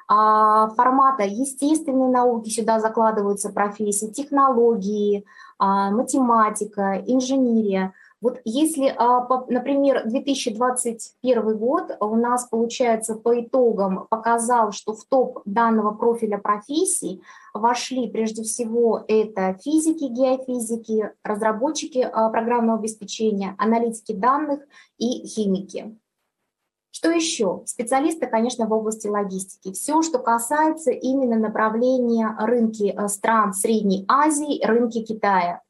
формата 0.09 1.23
естественной 1.25 2.09
науки 2.09 2.49
сюда 2.49 2.81
закладываются 2.81 3.51
профессии, 3.51 4.07
технологии, 4.07 5.25
математика, 5.59 7.03
инженерия– 7.07 7.93
вот 8.21 8.41
если, 8.45 8.93
а, 8.97 9.29
например, 9.49 10.03
2021 10.05 11.57
год 11.57 11.97
у 12.01 12.17
нас, 12.17 12.47
получается, 12.47 13.15
по 13.15 13.41
итогам 13.41 14.09
показал, 14.11 14.73
что 14.73 14.93
в 14.93 15.05
топ 15.05 15.41
данного 15.45 15.95
профиля 15.95 16.39
профессий 16.39 17.23
вошли 17.55 18.09
прежде 18.09 18.43
всего 18.43 19.05
это 19.07 19.57
физики, 19.63 20.05
геофизики, 20.05 21.13
разработчики 21.23 21.99
а, 21.99 22.29
программного 22.31 22.81
обеспечения, 22.81 23.55
аналитики 23.57 24.13
данных 24.13 24.63
и 24.99 25.25
химики. 25.25 25.97
Что 26.91 27.11
еще? 27.11 27.63
Специалисты, 27.67 28.27
конечно, 28.27 28.67
в 28.67 28.73
области 28.73 29.07
логистики. 29.07 29.73
Все, 29.73 30.03
что 30.03 30.19
касается 30.19 30.91
именно 30.91 31.37
направления 31.37 32.35
рынки 32.39 32.95
а, 32.97 33.09
стран 33.09 33.53
Средней 33.53 34.05
Азии, 34.09 34.65
рынки 34.65 35.05
Китая. 35.05 35.63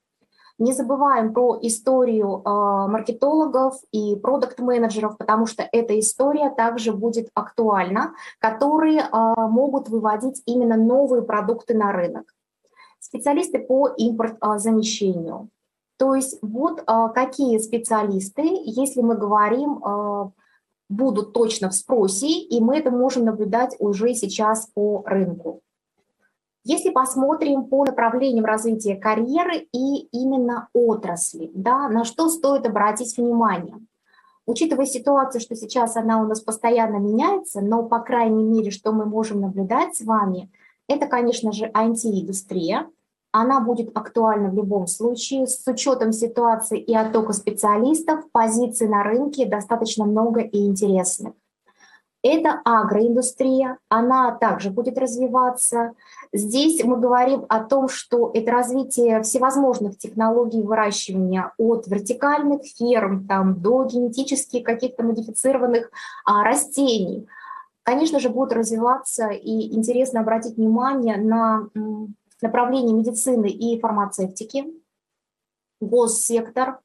Не 0.59 0.73
забываем 0.73 1.33
про 1.33 1.57
историю 1.63 2.43
э, 2.45 2.51
маркетологов 2.91 3.77
и 3.93 4.17
продукт-менеджеров, 4.17 5.17
потому 5.17 5.47
что 5.47 5.69
эта 5.71 5.99
история 6.01 6.51
также 6.51 6.93
будет 6.93 7.29
актуальна, 7.35 8.15
которые 8.41 9.03
э, 9.03 9.35
могут 9.37 9.89
выводить 9.89 10.43
именно 10.47 10.77
новые 10.77 11.23
продукты 11.23 11.75
на 11.75 11.93
рынок. 11.93 12.35
Специалисты 12.99 13.61
по 13.61 13.89
импортозамещению. 13.97 15.49
То 15.97 16.17
есть 16.17 16.39
вот 16.43 16.81
э, 16.81 17.09
какие 17.15 17.59
специалисты, 17.59 18.43
если 18.65 19.01
мы 19.01 19.15
говорим, 19.15 20.33
будут 20.89 21.33
точно 21.33 21.71
в 21.71 21.75
спросе, 21.75 22.29
и 22.29 22.61
мы 22.61 22.79
это 22.79 22.91
можем 22.91 23.25
наблюдать 23.25 23.77
уже 23.79 24.15
сейчас 24.15 24.67
по 24.75 25.03
рынку. 25.07 25.61
Если 26.65 26.91
посмотрим 26.91 27.65
по 27.65 27.85
направлениям 27.85 28.45
развития 28.45 28.97
карьеры 28.97 29.67
и 29.73 30.09
именно 30.13 30.69
отрасли, 30.75 31.51
да, 31.55 31.89
на 31.89 32.05
что 32.05 32.29
стоит 32.29 32.67
обратить 32.67 33.17
внимание? 33.17 33.77
Учитывая 34.45 34.87
ситуацию, 34.87 35.41
что 35.41 35.55
сейчас 35.55 35.97
она 35.97 36.21
у 36.23 36.27
нас 36.27 36.41
постоянно 36.41 36.97
меняется, 36.97 37.61
но, 37.61 37.83
по 37.83 38.01
крайней 38.01 38.45
мере, 38.45 38.71
что 38.71 38.93
мы 38.93 39.05
можем 39.05 39.41
наблюдать 39.41 39.97
с 39.97 40.03
вами, 40.03 40.51
это, 40.89 41.07
конечно 41.07 41.53
же, 41.53 41.67
IT-индустрия. 41.67 42.89
Она 43.33 43.61
будет 43.61 43.97
актуальна 43.97 44.51
в 44.51 44.55
любом 44.55 44.87
случае. 44.87 45.47
С 45.47 45.67
учетом 45.67 46.13
ситуации 46.13 46.81
и 46.81 46.95
оттока 46.95 47.33
специалистов, 47.33 48.31
позиций 48.33 48.89
на 48.89 49.03
рынке 49.03 49.47
достаточно 49.47 50.05
много 50.05 50.41
и 50.41 50.67
интересных. 50.67 51.35
Это 52.23 52.61
агроиндустрия, 52.65 53.79
она 53.89 54.33
также 54.33 54.71
будет 54.71 54.99
развиваться. 54.99 55.93
Здесь 56.33 56.83
мы 56.83 56.97
говорим 56.97 57.47
о 57.49 57.61
том, 57.61 57.89
что 57.89 58.33
это 58.35 58.51
развитие 58.51 59.23
всевозможных 59.23 59.99
технологий 59.99 60.63
выращивания 60.63 61.53
от 61.59 61.87
вертикальных 61.87 62.63
ферм 62.65 63.27
там, 63.29 63.61
до 63.61 63.85
генетически 63.85 64.61
каких-то 64.61 65.05
модифицированных 65.05 65.93
а, 66.25 66.43
растений. 66.43 67.29
Конечно 67.85 68.19
же, 68.19 68.31
будет 68.31 68.53
развиваться 68.53 69.29
и 69.29 69.75
интересно 69.75 70.21
обратить 70.21 70.57
внимание 70.57 71.17
на 71.19 71.69
направление 72.43 72.95
медицины 72.95 73.49
и 73.49 73.81
фармацевтики, 73.81 74.67
госсектор. 75.81 76.81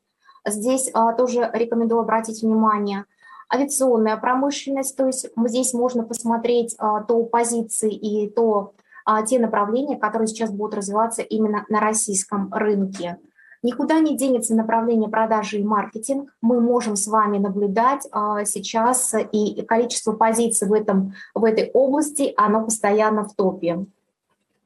Здесь 0.46 0.90
а, 0.94 1.14
тоже 1.14 1.50
рекомендую 1.54 2.02
обратить 2.02 2.42
внимание– 2.42 3.06
авиационная 3.54 4.18
промышленность, 4.18 4.96
то 4.98 5.06
есть 5.06 5.30
здесь 5.46 5.74
можно 5.74 6.04
посмотреть 6.04 6.76
а, 6.78 7.02
то 7.02 7.24
позиции 7.24 7.94
и 7.94 8.30
то 8.30 8.74
а, 9.06 9.24
те 9.24 9.40
направления, 9.40 9.98
которые 9.98 10.28
сейчас 10.28 10.52
будут 10.52 10.76
развиваться 10.76 11.22
именно 11.22 11.66
на 11.70 11.80
российском 11.80 12.52
рынке. 12.54 13.20
Никуда 13.62 14.00
не 14.00 14.18
денется 14.18 14.56
направление 14.56 15.10
продажи 15.10 15.60
и 15.60 15.64
маркетинг. 15.64 16.34
Мы 16.42 16.60
можем 16.60 16.98
с 16.98 17.08
вами 17.08 17.38
наблюдать 17.38 18.08
а, 18.12 18.44
сейчас, 18.44 19.14
и 19.32 19.62
количество 19.62 20.14
позиций 20.14 20.68
в, 20.68 20.74
этом, 20.74 21.14
в 21.34 21.44
этой 21.46 21.70
области, 21.72 22.34
оно 22.36 22.66
постоянно 22.66 23.24
в 23.24 23.36
топе. 23.36 23.86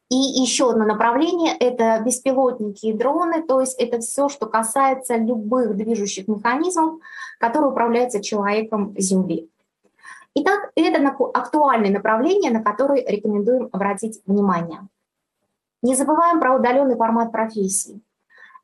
И 0.09 0.15
еще 0.15 0.69
одно 0.69 0.85
направление– 0.85 1.55
это 1.59 2.01
беспилотники 2.03 2.85
и 2.85 2.93
дроны, 2.93 3.43
то 3.43 3.59
есть 3.59 3.77
это 3.77 3.99
все, 3.99 4.29
что 4.29 4.45
касается 4.45 5.17
любых 5.17 5.75
движущих 5.75 6.29
механизмов, 6.29 7.01
которые 7.39 7.71
управляются 7.71 8.23
человеком 8.23 8.95
Земли. 8.97 9.49
Итак, 10.33 10.71
это 10.75 11.09
актуальные 11.33 11.91
направления, 11.91 12.51
на 12.51 12.63
которые 12.63 13.05
рекомендуем 13.05 13.69
обратить 13.73 14.21
внимание. 14.25 14.87
Не 15.81 15.95
забываем 15.95 16.39
про 16.39 16.55
удаленный 16.55 16.95
формат 16.95 17.33
профессий. 17.33 18.01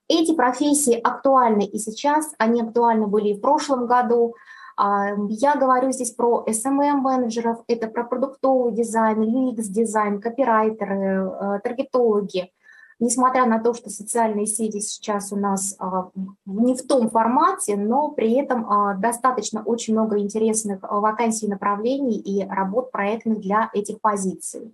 Эти 0.08 0.34
профессии 0.34 0.94
актуальны 0.94 1.66
и 1.66 1.78
сейчас, 1.78 2.34
они 2.38 2.62
актуальны 2.62 3.08
были 3.08 3.30
и 3.30 3.38
в 3.38 3.42
прошлом 3.42 3.86
году– 3.86 4.36
я 4.77 5.56
говорю 5.56 5.92
здесь 5.92 6.12
про 6.12 6.44
SMM-менеджеров, 6.48 7.63
это 7.68 7.88
про 7.88 8.03
продуктовый 8.03 8.74
дизайн, 8.74 9.22
UX-дизайн, 9.22 10.20
копирайтеры, 10.20 11.30
э, 11.30 11.60
таргетологи. 11.63 12.51
Несмотря 13.00 13.46
на 13.46 13.60
то, 13.60 13.74
что 13.74 13.89
социальные 13.89 14.46
сети 14.46 14.80
сейчас 14.80 15.34
у 15.34 15.36
нас 15.36 15.75
а, 15.77 16.10
не 16.46 16.75
в 16.75 16.88
том 16.88 17.10
формате, 17.10 17.75
но 17.75 18.12
при 18.12 18.34
этом 18.34 18.70
а, 18.70 18.94
достаточно 18.94 19.62
очень 19.63 19.94
много 19.94 20.20
интересных 20.20 20.80
вакансий, 20.84 21.48
направлений 21.48 22.18
и 22.18 22.48
работ 22.48 22.92
проектных 22.92 23.42
для 23.42 23.70
этих 23.74 24.00
позиций. 24.00 24.74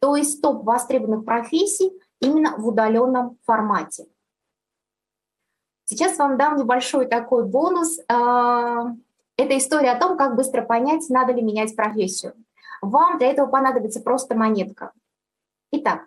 То 0.00 0.16
есть 0.16 0.42
топ 0.42 0.64
востребованных 0.64 1.24
профессий 1.24 1.92
именно 2.20 2.56
в 2.58 2.66
удаленном 2.68 3.38
формате. 3.46 4.06
Сейчас 5.84 6.18
вам 6.18 6.36
дам 6.36 6.56
небольшой 6.56 7.06
такой 7.06 7.44
бонус. 7.46 7.98
Это 9.36 9.56
история 9.56 9.92
о 9.92 9.98
том, 9.98 10.16
как 10.16 10.36
быстро 10.36 10.62
понять, 10.62 11.08
надо 11.08 11.32
ли 11.32 11.42
менять 11.42 11.74
профессию. 11.74 12.34
Вам 12.80 13.18
для 13.18 13.30
этого 13.30 13.46
понадобится 13.46 14.00
просто 14.00 14.34
монетка. 14.34 14.92
Итак, 15.70 16.06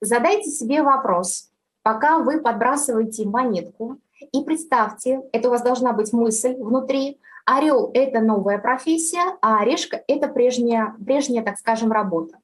задайте 0.00 0.50
себе 0.50 0.82
вопрос, 0.82 1.50
пока 1.82 2.18
вы 2.18 2.40
подбрасываете 2.40 3.26
монетку, 3.26 3.98
и 4.32 4.42
представьте, 4.42 5.22
это 5.32 5.48
у 5.48 5.50
вас 5.50 5.62
должна 5.62 5.92
быть 5.92 6.12
мысль 6.12 6.56
внутри, 6.56 7.20
орел– 7.44 7.90
это 7.94 8.20
новая 8.20 8.58
профессия, 8.58 9.36
а 9.42 9.60
орешка– 9.60 10.02
это 10.08 10.28
прежняя, 10.28 10.96
прежняя, 11.04 11.44
так 11.44 11.58
скажем, 11.58 11.92
работа. 11.92 12.38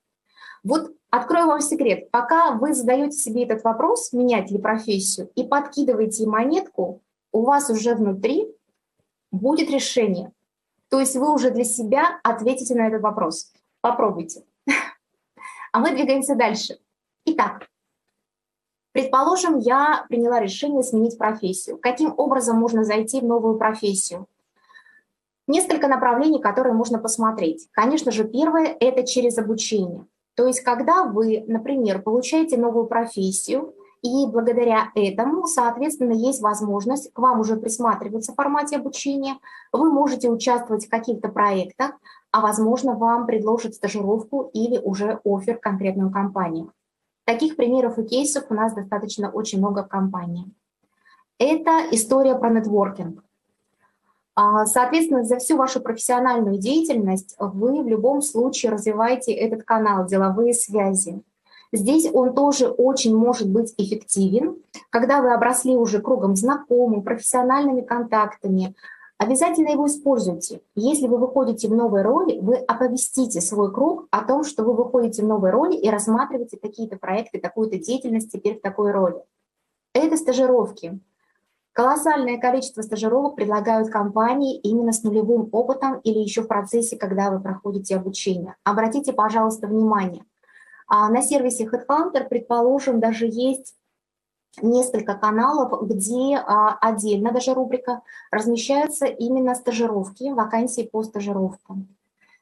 Вот 0.62 0.92
открою 1.10 1.46
вам 1.46 1.60
секрет. 1.60 2.10
Пока 2.10 2.52
вы 2.52 2.74
задаете 2.74 3.16
себе 3.16 3.44
этот 3.44 3.64
вопрос, 3.64 4.12
менять 4.12 4.50
ли 4.50 4.58
профессию, 4.58 5.30
и 5.34 5.44
подкидываете 5.44 6.26
монетку, 6.26 7.00
у 7.32 7.44
вас 7.44 7.70
уже 7.70 7.94
внутри 7.94 8.46
будет 9.30 9.70
решение. 9.70 10.32
То 10.88 11.00
есть 11.00 11.14
вы 11.16 11.32
уже 11.32 11.50
для 11.50 11.64
себя 11.64 12.20
ответите 12.24 12.74
на 12.74 12.88
этот 12.88 13.02
вопрос. 13.02 13.52
Попробуйте. 13.80 14.44
А 15.72 15.78
мы 15.78 15.92
двигаемся 15.92 16.34
дальше. 16.34 16.78
Итак, 17.24 17.68
предположим, 18.92 19.58
я 19.58 20.04
приняла 20.08 20.40
решение 20.40 20.82
сменить 20.82 21.16
профессию. 21.16 21.78
Каким 21.78 22.12
образом 22.16 22.58
можно 22.58 22.82
зайти 22.82 23.20
в 23.20 23.24
новую 23.24 23.56
профессию? 23.56 24.26
Несколько 25.46 25.86
направлений, 25.88 26.40
которые 26.40 26.74
можно 26.74 26.98
посмотреть. 26.98 27.68
Конечно 27.72 28.10
же, 28.10 28.24
первое– 28.24 28.76
это 28.80 29.06
через 29.06 29.38
обучение. 29.38 30.06
То 30.34 30.46
есть, 30.46 30.60
когда 30.60 31.04
вы, 31.04 31.44
например, 31.46 32.02
получаете 32.02 32.56
новую 32.56 32.86
профессию, 32.86 33.74
и 34.02 34.26
благодаря 34.26 34.90
этому, 34.94 35.46
соответственно, 35.46 36.12
есть 36.12 36.40
возможность 36.40 37.12
к 37.12 37.18
вам 37.18 37.40
уже 37.40 37.56
присматриваться 37.56 38.32
в 38.32 38.36
формате 38.36 38.76
обучения, 38.76 39.36
вы 39.72 39.90
можете 39.92 40.30
участвовать 40.30 40.86
в 40.86 40.90
каких-то 40.90 41.28
проектах, 41.28 41.92
а 42.30 42.40
возможно, 42.40 42.94
вам 42.94 43.26
предложат 43.26 43.74
стажировку 43.74 44.50
или 44.54 44.78
уже 44.78 45.20
офер 45.24 45.58
конкретную 45.58 46.10
компанию. 46.10 46.72
Таких 47.24 47.56
примеров 47.56 47.98
и 47.98 48.04
кейсов 48.04 48.44
у 48.48 48.54
нас 48.54 48.72
достаточно 48.72 49.30
очень 49.30 49.58
много 49.58 49.84
в 49.84 49.88
компании. 49.88 50.50
Это 51.38 51.82
история 51.90 52.34
про 52.34 52.50
нетворкинг. 52.50 53.22
А, 54.34 54.64
соответственно, 54.64 55.24
за 55.24 55.38
всю 55.38 55.56
вашу 55.56 55.80
профессиональную 55.80 56.58
деятельность 56.58 57.34
вы 57.38 57.82
в 57.82 57.88
любом 57.88 58.22
случае 58.22 58.72
развиваете 58.72 59.32
этот 59.32 59.64
канал, 59.64 60.06
деловые 60.06 60.54
связи. 60.54 61.22
Здесь 61.72 62.08
он 62.12 62.34
тоже 62.34 62.68
очень 62.68 63.16
может 63.16 63.48
быть 63.48 63.74
эффективен, 63.78 64.56
когда 64.90 65.20
вы 65.22 65.32
обросли 65.32 65.76
уже 65.76 66.00
кругом 66.00 66.34
знакомых, 66.34 67.04
профессиональными 67.04 67.82
контактами. 67.82 68.74
Обязательно 69.18 69.68
его 69.68 69.86
используйте. 69.86 70.62
Если 70.74 71.06
вы 71.06 71.18
выходите 71.18 71.68
в 71.68 71.74
новой 71.74 72.02
роли, 72.02 72.40
вы 72.40 72.56
оповестите 72.56 73.40
свой 73.40 73.72
круг 73.72 74.08
о 74.10 74.24
том, 74.24 74.44
что 74.44 74.64
вы 74.64 74.72
выходите 74.72 75.22
в 75.22 75.26
новой 75.26 75.50
роли 75.50 75.76
и 75.76 75.90
рассматриваете 75.90 76.58
какие-то 76.58 76.96
проекты, 76.96 77.38
такую-то 77.38 77.78
деятельность 77.78 78.32
теперь 78.32 78.58
в 78.58 78.62
такой 78.62 78.90
роли. 78.90 79.22
Это 79.94 80.16
стажировки. 80.16 80.98
Колоссальное 81.72 82.38
количество 82.38 82.82
стажировок 82.82 83.36
предлагают 83.36 83.90
компании 83.90 84.58
именно 84.58 84.92
с 84.92 85.02
нулевым 85.04 85.48
опытом 85.52 86.00
или 86.00 86.18
еще 86.18 86.42
в 86.42 86.48
процессе, 86.48 86.96
когда 86.96 87.30
вы 87.30 87.40
проходите 87.40 87.96
обучение. 87.96 88.56
Обратите, 88.64 89.12
пожалуйста, 89.12 89.68
внимание. 89.68 90.24
А 90.92 91.08
на 91.08 91.22
сервисе 91.22 91.66
Headhunter, 91.66 92.28
предположим, 92.28 92.98
даже 92.98 93.26
есть 93.26 93.76
несколько 94.60 95.14
каналов, 95.14 95.86
где 95.86 96.36
а, 96.36 96.76
отдельно 96.80 97.30
даже 97.30 97.54
рубрика 97.54 98.02
размещаются 98.32 99.06
именно 99.06 99.54
стажировки, 99.54 100.32
вакансии 100.32 100.82
по 100.82 101.04
стажировкам. 101.04 101.86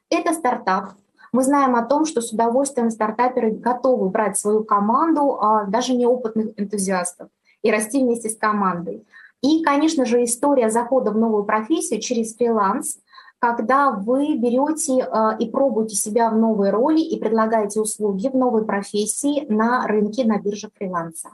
Это 0.09 0.33
стартап. 0.33 0.93
Мы 1.31 1.45
знаем 1.45 1.77
о 1.77 1.85
том, 1.85 2.07
что 2.07 2.23
с 2.23 2.33
удовольствием 2.33 2.91
стартаперы 2.91 3.51
готовы 3.51 4.09
брать 4.09 4.39
свою 4.39 4.65
команду, 4.65 5.39
а, 5.39 5.65
даже 5.65 5.93
неопытных 5.93 6.59
энтузиастов, 6.59 7.29
и 7.61 7.71
расти 7.71 8.03
вместе 8.03 8.31
с 8.31 8.37
командой. 8.39 9.07
И, 9.43 9.63
конечно 9.63 10.07
же, 10.07 10.25
история 10.25 10.71
захода 10.71 11.11
в 11.11 11.19
новую 11.19 11.45
профессию 11.45 12.01
через 12.01 12.35
фриланс, 12.35 12.99
когда 13.39 13.91
вы 13.91 14.37
берете 14.37 15.01
э, 15.01 15.39
и 15.39 15.51
пробуете 15.51 15.95
себя 15.95 16.31
в 16.31 16.37
новой 16.37 16.71
роли 16.71 17.01
и 17.01 17.19
предлагаете 17.19 17.81
услуги 17.81 18.29
в 18.29 18.35
новой 18.35 18.65
профессии 18.65 19.47
на 19.49 19.87
рынке, 19.87 20.25
на 20.25 20.39
бирже 20.39 20.71
фриланса. 20.75 21.31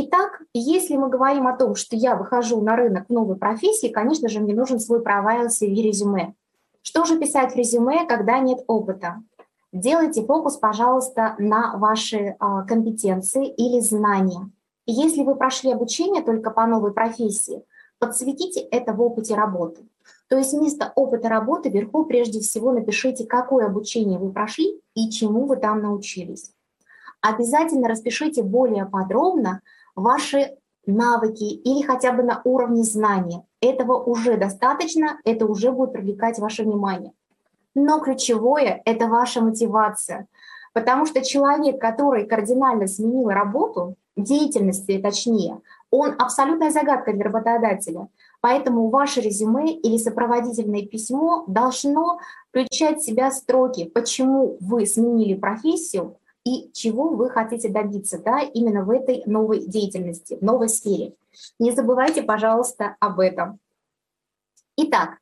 Итак, 0.00 0.42
если 0.54 0.96
мы 0.96 1.08
говорим 1.08 1.48
о 1.48 1.56
том, 1.56 1.74
что 1.74 1.96
я 1.96 2.14
выхожу 2.14 2.60
на 2.60 2.76
рынок 2.76 3.06
в 3.08 3.12
новой 3.12 3.36
профессии, 3.36 3.88
конечно 3.88 4.28
же, 4.28 4.40
мне 4.40 4.54
нужен 4.54 4.78
свой 4.78 5.02
провайл 5.02 5.46
CV 5.46 5.74
резюме. 5.82 6.34
Что 6.82 7.04
же 7.04 7.18
писать 7.18 7.52
в 7.52 7.56
резюме, 7.56 8.06
когда 8.06 8.38
нет 8.38 8.60
опыта? 8.68 9.22
Делайте 9.72 10.24
фокус, 10.24 10.56
пожалуйста, 10.56 11.34
на 11.38 11.76
ваши 11.76 12.36
а, 12.38 12.62
компетенции 12.62 13.48
или 13.48 13.80
знания. 13.80 14.50
Если 14.86 15.22
вы 15.22 15.34
прошли 15.34 15.72
обучение 15.72 16.22
только 16.22 16.50
по 16.50 16.66
новой 16.66 16.92
профессии, 16.94 17.64
подсветите 17.98 18.60
это 18.60 18.92
в 18.92 19.02
опыте 19.02 19.34
работы. 19.34 19.82
То 20.28 20.36
есть 20.36 20.52
вместо 20.52 20.92
опыта 20.94 21.28
работы 21.28 21.70
вверху 21.70 22.04
прежде 22.04 22.40
всего 22.40 22.72
напишите, 22.72 23.26
какое 23.26 23.66
обучение 23.66 24.18
вы 24.18 24.30
прошли 24.30 24.80
и 24.94 25.10
чему 25.10 25.46
вы 25.46 25.56
там 25.56 25.82
научились. 25.82 26.52
Обязательно 27.20 27.88
распишите 27.88 28.42
более 28.42 28.86
подробно 28.86 29.60
ваши 29.96 30.56
навыки 30.86 31.44
или 31.44 31.82
хотя 31.82 32.12
бы 32.12 32.22
на 32.22 32.40
уровне 32.44 32.82
знания. 32.82 33.44
Этого 33.60 33.94
уже 33.94 34.36
достаточно, 34.36 35.18
это 35.24 35.46
уже 35.46 35.72
будет 35.72 35.92
привлекать 35.92 36.38
ваше 36.38 36.62
внимание. 36.62 37.12
Но 37.74 38.00
ключевое– 38.00 38.82
это 38.84 39.06
ваша 39.06 39.40
мотивация. 39.40 40.26
Потому 40.72 41.06
что 41.06 41.22
человек, 41.24 41.80
который 41.80 42.26
кардинально 42.26 42.86
сменил 42.86 43.28
работу, 43.28 43.96
деятельности 44.16 44.98
точнее, 44.98 45.60
он 45.90 46.14
абсолютная 46.18 46.70
загадка 46.70 47.12
для 47.12 47.24
работодателя. 47.24 48.08
Поэтому 48.40 48.88
ваше 48.88 49.20
резюме 49.20 49.72
или 49.72 49.96
сопроводительное 49.96 50.86
письмо 50.86 51.44
должно 51.48 52.18
включать 52.50 52.98
в 52.98 53.04
себя 53.04 53.30
строки, 53.30 53.84
почему 53.84 54.58
вы 54.60 54.86
сменили 54.86 55.34
профессию 55.34 56.16
и 56.44 56.70
чего 56.72 57.08
вы 57.10 57.30
хотите 57.30 57.68
добиться 57.68 58.18
да, 58.22 58.40
именно 58.40 58.84
в 58.84 58.90
этой 58.90 59.22
новой 59.26 59.66
деятельности, 59.66 60.38
в 60.40 60.42
новой 60.42 60.68
сфере. 60.68 61.14
Не 61.58 61.72
забывайте, 61.72 62.22
пожалуйста, 62.22 62.96
об 63.00 63.20
этом. 63.20 63.58
Итак, 64.76 65.18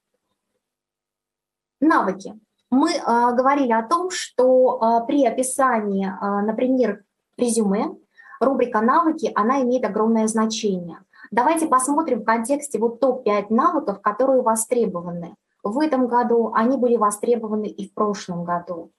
навыки. 1.80 2.38
Мы 2.70 2.92
э, 2.92 3.00
говорили 3.04 3.72
о 3.72 3.86
том, 3.86 4.10
что 4.10 4.78
э, 5.02 5.06
при 5.06 5.24
описании, 5.24 6.06
э, 6.06 6.46
например, 6.46 7.04
резюме, 7.38 7.96
рубрика 8.40 8.80
«Навыки», 8.80 9.30
она 9.34 9.62
имеет 9.62 9.84
огромное 9.84 10.26
значение. 10.26 10.98
Давайте 11.30 11.66
посмотрим 11.66 12.20
в 12.20 12.24
контексте 12.24 12.78
вот 12.78 13.00
топ-5 13.00 13.46
навыков, 13.50 14.00
которые 14.00 14.42
востребованы. 14.42 15.34
В 15.62 15.80
этом 15.80 16.06
году 16.06 16.52
они 16.54 16.76
были 16.76 16.96
востребованы 16.96 17.66
и 17.66 17.88
в 17.88 17.92
прошлом 17.92 18.44
году. 18.44 18.90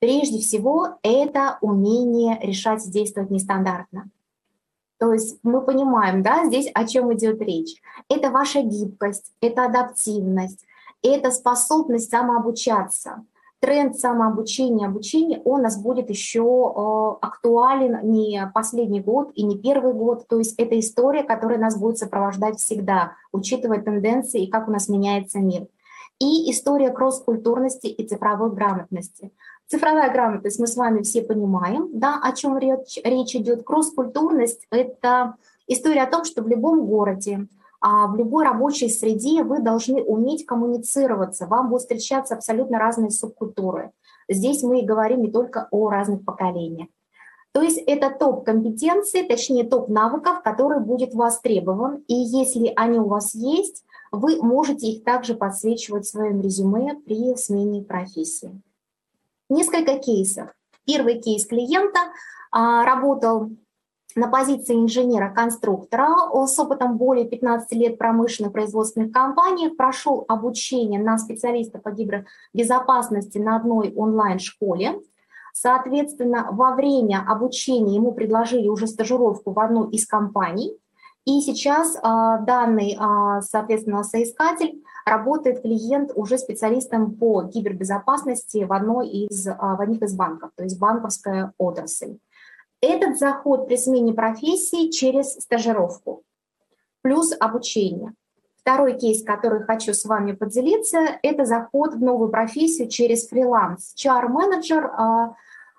Прежде 0.00 0.38
всего, 0.38 0.98
это 1.02 1.58
умение 1.60 2.38
решать 2.42 2.82
действовать 2.90 3.30
нестандартно. 3.30 4.08
То 4.98 5.12
есть 5.12 5.38
мы 5.42 5.60
понимаем, 5.60 6.22
да, 6.22 6.46
здесь 6.46 6.70
о 6.74 6.86
чем 6.86 7.14
идет 7.14 7.40
речь. 7.40 7.80
Это 8.08 8.30
ваша 8.30 8.62
гибкость, 8.62 9.32
это 9.40 9.66
адаптивность, 9.66 10.64
это 11.02 11.30
способность 11.30 12.10
самообучаться– 12.10 13.24
тренд 13.66 13.98
самообучения, 13.98 14.86
обучения, 14.86 15.42
он 15.44 15.58
у 15.58 15.62
нас 15.64 15.76
будет 15.76 16.08
еще 16.08 16.40
э, 16.40 17.26
актуален 17.26 17.98
не 18.08 18.48
последний 18.54 19.00
год 19.00 19.32
и 19.34 19.42
не 19.42 19.58
первый 19.58 19.92
год. 19.92 20.28
То 20.28 20.38
есть 20.38 20.54
это 20.56 20.78
история, 20.78 21.24
которая 21.24 21.58
нас 21.58 21.76
будет 21.76 21.98
сопровождать 21.98 22.60
всегда, 22.60 23.14
учитывая 23.32 23.82
тенденции 23.82 24.44
и 24.44 24.50
как 24.50 24.68
у 24.68 24.70
нас 24.70 24.88
меняется 24.88 25.40
мир. 25.40 25.66
И 26.20 26.48
история 26.52 26.90
кросс-культурности 26.90 27.88
и 27.88 28.06
цифровой 28.06 28.52
грамотности. 28.52 29.32
Цифровая 29.66 30.12
грамотность 30.12 30.60
мы 30.60 30.68
с 30.68 30.76
вами 30.76 31.02
все 31.02 31.22
понимаем, 31.22 31.88
да, 31.92 32.20
о 32.22 32.32
чем 32.32 32.56
речь, 32.58 33.00
речь 33.02 33.34
идет. 33.34 33.64
Кросс-культурность– 33.64 34.64
это 34.70 35.34
история 35.66 36.04
о 36.04 36.10
том, 36.10 36.24
что 36.24 36.42
в 36.42 36.46
любом 36.46 36.86
городе, 36.86 37.48
в 37.80 38.16
любой 38.16 38.44
рабочей 38.44 38.88
среде 38.88 39.42
вы 39.42 39.60
должны 39.60 40.02
уметь 40.02 40.46
коммуницироваться, 40.46 41.46
вам 41.46 41.68
будут 41.68 41.82
встречаться 41.82 42.34
абсолютно 42.34 42.78
разные 42.78 43.10
субкультуры. 43.10 43.92
Здесь 44.28 44.62
мы 44.62 44.80
и 44.80 44.86
говорим 44.86 45.22
не 45.22 45.30
только 45.30 45.68
о 45.70 45.88
разных 45.90 46.24
поколениях. 46.24 46.88
То 47.52 47.62
есть 47.62 47.78
это 47.86 48.10
топ 48.10 48.44
компетенций, 48.44 49.22
точнее 49.22 49.64
топ 49.64 49.88
навыков, 49.88 50.42
который 50.42 50.80
будет 50.80 51.14
востребован. 51.14 52.04
И 52.06 52.14
если 52.14 52.70
они 52.76 52.98
у 52.98 53.06
вас 53.06 53.34
есть, 53.34 53.82
вы 54.12 54.36
можете 54.42 54.88
их 54.88 55.04
также 55.04 55.34
подсвечивать 55.34 56.04
в 56.04 56.10
своем 56.10 56.40
резюме 56.42 56.96
при 57.06 57.34
смене 57.36 57.82
профессии. 57.82 58.60
Несколько 59.48 59.98
кейсов. 59.98 60.50
Первый 60.84 61.20
кейс 61.20 61.46
клиента 61.46 62.00
а, 62.52 62.84
работал 62.84 63.50
на 64.16 64.28
позиции 64.28 64.74
инженера-конструктора 64.74 66.08
с 66.46 66.58
опытом 66.58 66.96
более 66.96 67.26
15 67.26 67.70
лет 67.72 67.98
промышленных 67.98 68.52
производственных 68.52 69.12
компаний, 69.12 69.68
прошел 69.68 70.24
обучение 70.26 70.98
на 71.00 71.18
специалиста 71.18 71.78
по 71.78 71.90
гибридбезопасности 71.90 73.36
на 73.36 73.56
одной 73.56 73.92
онлайн-школе. 73.94 75.00
Соответственно, 75.52 76.48
во 76.50 76.74
время 76.74 77.24
обучения 77.28 77.94
ему 77.94 78.12
предложили 78.12 78.68
уже 78.68 78.86
стажировку 78.86 79.52
в 79.52 79.60
одной 79.60 79.90
из 79.90 80.06
компаний. 80.06 80.72
И 81.26 81.40
сейчас 81.40 81.98
а, 82.02 82.38
данный, 82.38 82.96
а, 82.98 83.42
соответственно, 83.42 84.04
соискатель 84.04 84.82
работает 85.04 85.60
клиент 85.60 86.12
уже 86.14 86.38
специалистом 86.38 87.14
по 87.14 87.44
кибербезопасности 87.44 88.64
в, 88.64 88.72
одной 88.72 89.08
из, 89.08 89.46
а, 89.46 89.76
в 89.76 89.80
одних 89.80 90.02
из 90.02 90.14
банков, 90.14 90.50
то 90.56 90.62
есть 90.62 90.78
банковская 90.78 91.52
отрасль. 91.58 92.18
Этот 92.86 93.18
заход 93.18 93.66
при 93.66 93.76
смене 93.76 94.12
профессии 94.12 94.90
через 94.90 95.34
стажировку, 95.34 96.22
плюс 97.02 97.34
обучение. 97.38 98.12
Второй 98.60 98.96
кейс, 98.96 99.24
который 99.24 99.64
хочу 99.64 99.92
с 99.92 100.04
вами 100.04 100.32
поделиться, 100.32 100.98
это 101.22 101.44
заход 101.44 101.94
в 101.94 102.00
новую 102.00 102.30
профессию 102.30 102.88
через 102.88 103.28
фриланс. 103.28 103.92
HR-менеджер 103.96 104.92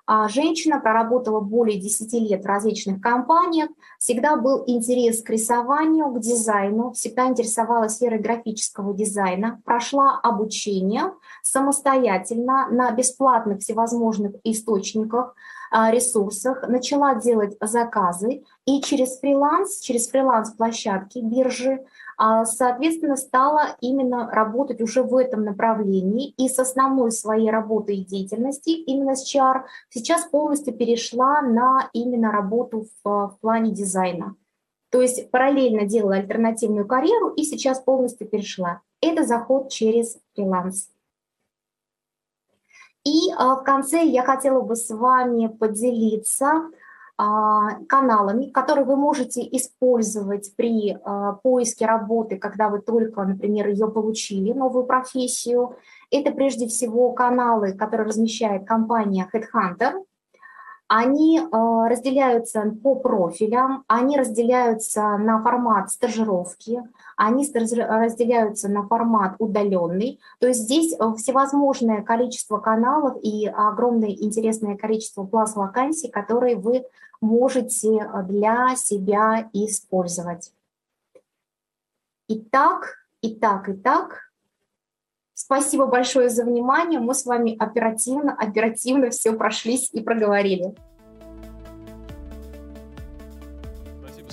а 0.09 0.29
женщина 0.29 0.79
проработала 0.79 1.41
более 1.41 1.77
10 1.81 2.13
лет 2.29 2.43
в 2.43 2.47
различных 2.47 3.01
компаниях, 3.01 3.69
всегда 3.99 4.37
был 4.37 4.63
интерес 4.65 5.21
к 5.21 5.29
рисованию, 5.29 6.07
к 6.13 6.21
дизайну, 6.21 6.93
всегда 6.93 7.27
интересовалась 7.27 7.95
сферой 7.95 8.19
графического 8.19 8.93
дизайна, 8.93 9.61
прошла 9.65 10.17
обучение 10.23 11.11
самостоятельно 11.43 12.69
на 12.71 12.91
бесплатных 12.91 13.59
всевозможных 13.59 14.35
источниках, 14.45 15.35
а, 15.35 15.35
ресурсах, 15.71 16.67
начала 16.67 17.15
делать 17.15 17.57
заказы 17.61 18.43
и 18.65 18.81
через 18.81 19.19
фриланс, 19.19 19.79
через 19.79 20.09
фриланс-площадки, 20.09 21.19
биржи 21.19 21.85
а, 22.17 22.45
соответственно, 22.45 23.15
стала 23.15 23.77
именно 23.79 24.29
работать 24.31 24.81
уже 24.81 25.03
в 25.03 25.15
этом 25.15 25.43
направлении 25.43 26.33
и 26.37 26.49
с 26.49 26.57
основной 26.57 27.11
своей 27.11 27.51
работой 27.51 27.97
и 27.97 28.05
деятельности, 28.05 28.71
именно 28.71 29.15
с 29.15 29.23
HR, 29.23 29.63
сейчас 29.89 30.25
полностью 30.25 30.73
перешла 30.73 31.41
на 31.41 31.89
именно 31.93 32.31
работу 32.31 32.87
в, 33.03 33.27
в 33.27 33.37
плане 33.39 33.71
дизайна. 33.71 34.35
То 34.89 35.01
есть 35.01 35.29
параллельно 35.29 35.85
делала 35.85 36.15
альтернативную 36.15 36.87
карьеру 36.87 37.29
и 37.29 37.43
сейчас 37.43 37.79
полностью 37.81 38.27
перешла. 38.27 38.81
Это 38.99 39.23
заход 39.23 39.69
через 39.69 40.17
фриланс. 40.33 40.89
И 43.07 43.31
а, 43.37 43.55
в 43.55 43.63
конце 43.63 44.03
я 44.03 44.23
хотела 44.23 44.59
бы 44.59 44.75
с 44.75 44.89
вами 44.89 45.47
поделиться 45.47 46.69
а, 47.17 47.75
каналами, 47.87 48.47
которые 48.47 48.83
вы 48.83 48.97
можете 48.97 49.47
использовать 49.55 50.53
при 50.57 50.91
а, 50.91 51.33
поиске 51.33 51.85
работы, 51.85 52.35
когда 52.35 52.67
вы 52.67 52.81
только, 52.81 53.23
например, 53.23 53.69
ее 53.69 53.87
получили, 53.87 54.51
новую 54.51 54.85
профессию. 54.85 55.77
Это 56.11 56.31
прежде 56.31 56.67
всего 56.67 57.13
каналы, 57.13 57.71
которые 57.71 58.07
размещает 58.07 58.67
компания 58.67 59.29
Headhunter. 59.33 60.03
Они 60.89 61.41
разделяются 61.51 62.61
по 62.81 62.95
профилям, 62.95 63.83
они 63.87 64.17
разделяются 64.17 65.17
на 65.17 65.43
формат 65.43 65.91
стажировки, 65.91 66.81
они 67.17 67.51
разделяются 67.51 68.69
на 68.69 68.87
формат 68.87 69.35
удаленный. 69.39 70.19
То 70.39 70.47
есть 70.47 70.61
здесь 70.61 70.93
всевозможное 71.17 72.03
количество 72.03 72.59
каналов 72.59 73.17
и 73.23 73.47
огромное 73.47 74.11
интересное 74.11 74.77
количество 74.77 75.25
пласт 75.25 75.55
вакансий, 75.55 76.09
которые 76.09 76.55
вы 76.55 76.85
можете 77.19 77.97
э, 77.97 78.23
для 78.23 78.75
себя 78.75 79.49
использовать. 79.51 80.53
Итак, 82.29 83.07
итак, 83.21 83.67
итак. 83.67 84.31
Спасибо 85.33 85.87
большое 85.87 86.29
за 86.29 86.45
внимание. 86.45 86.99
Мы 86.99 87.15
с 87.15 87.25
вами 87.25 87.55
оперативно, 87.57 88.33
оперативно 88.33 89.09
все 89.09 89.33
прошлись 89.33 89.89
и 89.91 90.01
проговорили. 90.01 90.75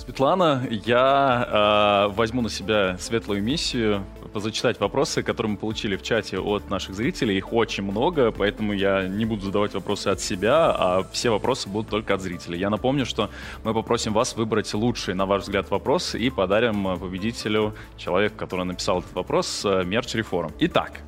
Светлана. 0.04 0.66
Я 0.70 2.08
э, 2.10 2.14
возьму 2.14 2.42
на 2.42 2.50
себя 2.50 2.98
светлую 2.98 3.42
миссию 3.42 4.04
позачитать 4.34 4.78
вопросы, 4.78 5.22
которые 5.22 5.52
мы 5.52 5.56
получили 5.56 5.96
в 5.96 6.02
чате 6.02 6.38
от 6.38 6.68
наших 6.68 6.94
зрителей. 6.94 7.38
Их 7.38 7.54
очень 7.54 7.84
много, 7.84 8.30
поэтому 8.30 8.74
я 8.74 9.08
не 9.08 9.24
буду 9.24 9.46
задавать 9.46 9.72
вопросы 9.72 10.08
от 10.08 10.20
себя, 10.20 10.74
а 10.76 11.04
все 11.12 11.30
вопросы 11.30 11.70
будут 11.70 11.88
только 11.88 12.12
от 12.14 12.20
зрителей. 12.20 12.58
Я 12.58 12.68
напомню, 12.68 13.06
что 13.06 13.30
мы 13.64 13.72
попросим 13.72 14.12
вас 14.12 14.36
выбрать 14.36 14.72
лучший, 14.74 15.14
на 15.14 15.24
ваш 15.24 15.44
взгляд, 15.44 15.70
вопрос 15.70 16.14
и 16.14 16.28
подарим 16.28 16.98
победителю, 16.98 17.74
человеку, 17.96 18.36
который 18.36 18.66
написал 18.66 18.98
этот 18.98 19.14
вопрос, 19.14 19.64
мерч 19.64 20.14
реформ. 20.14 20.52
Итак, 20.58 21.00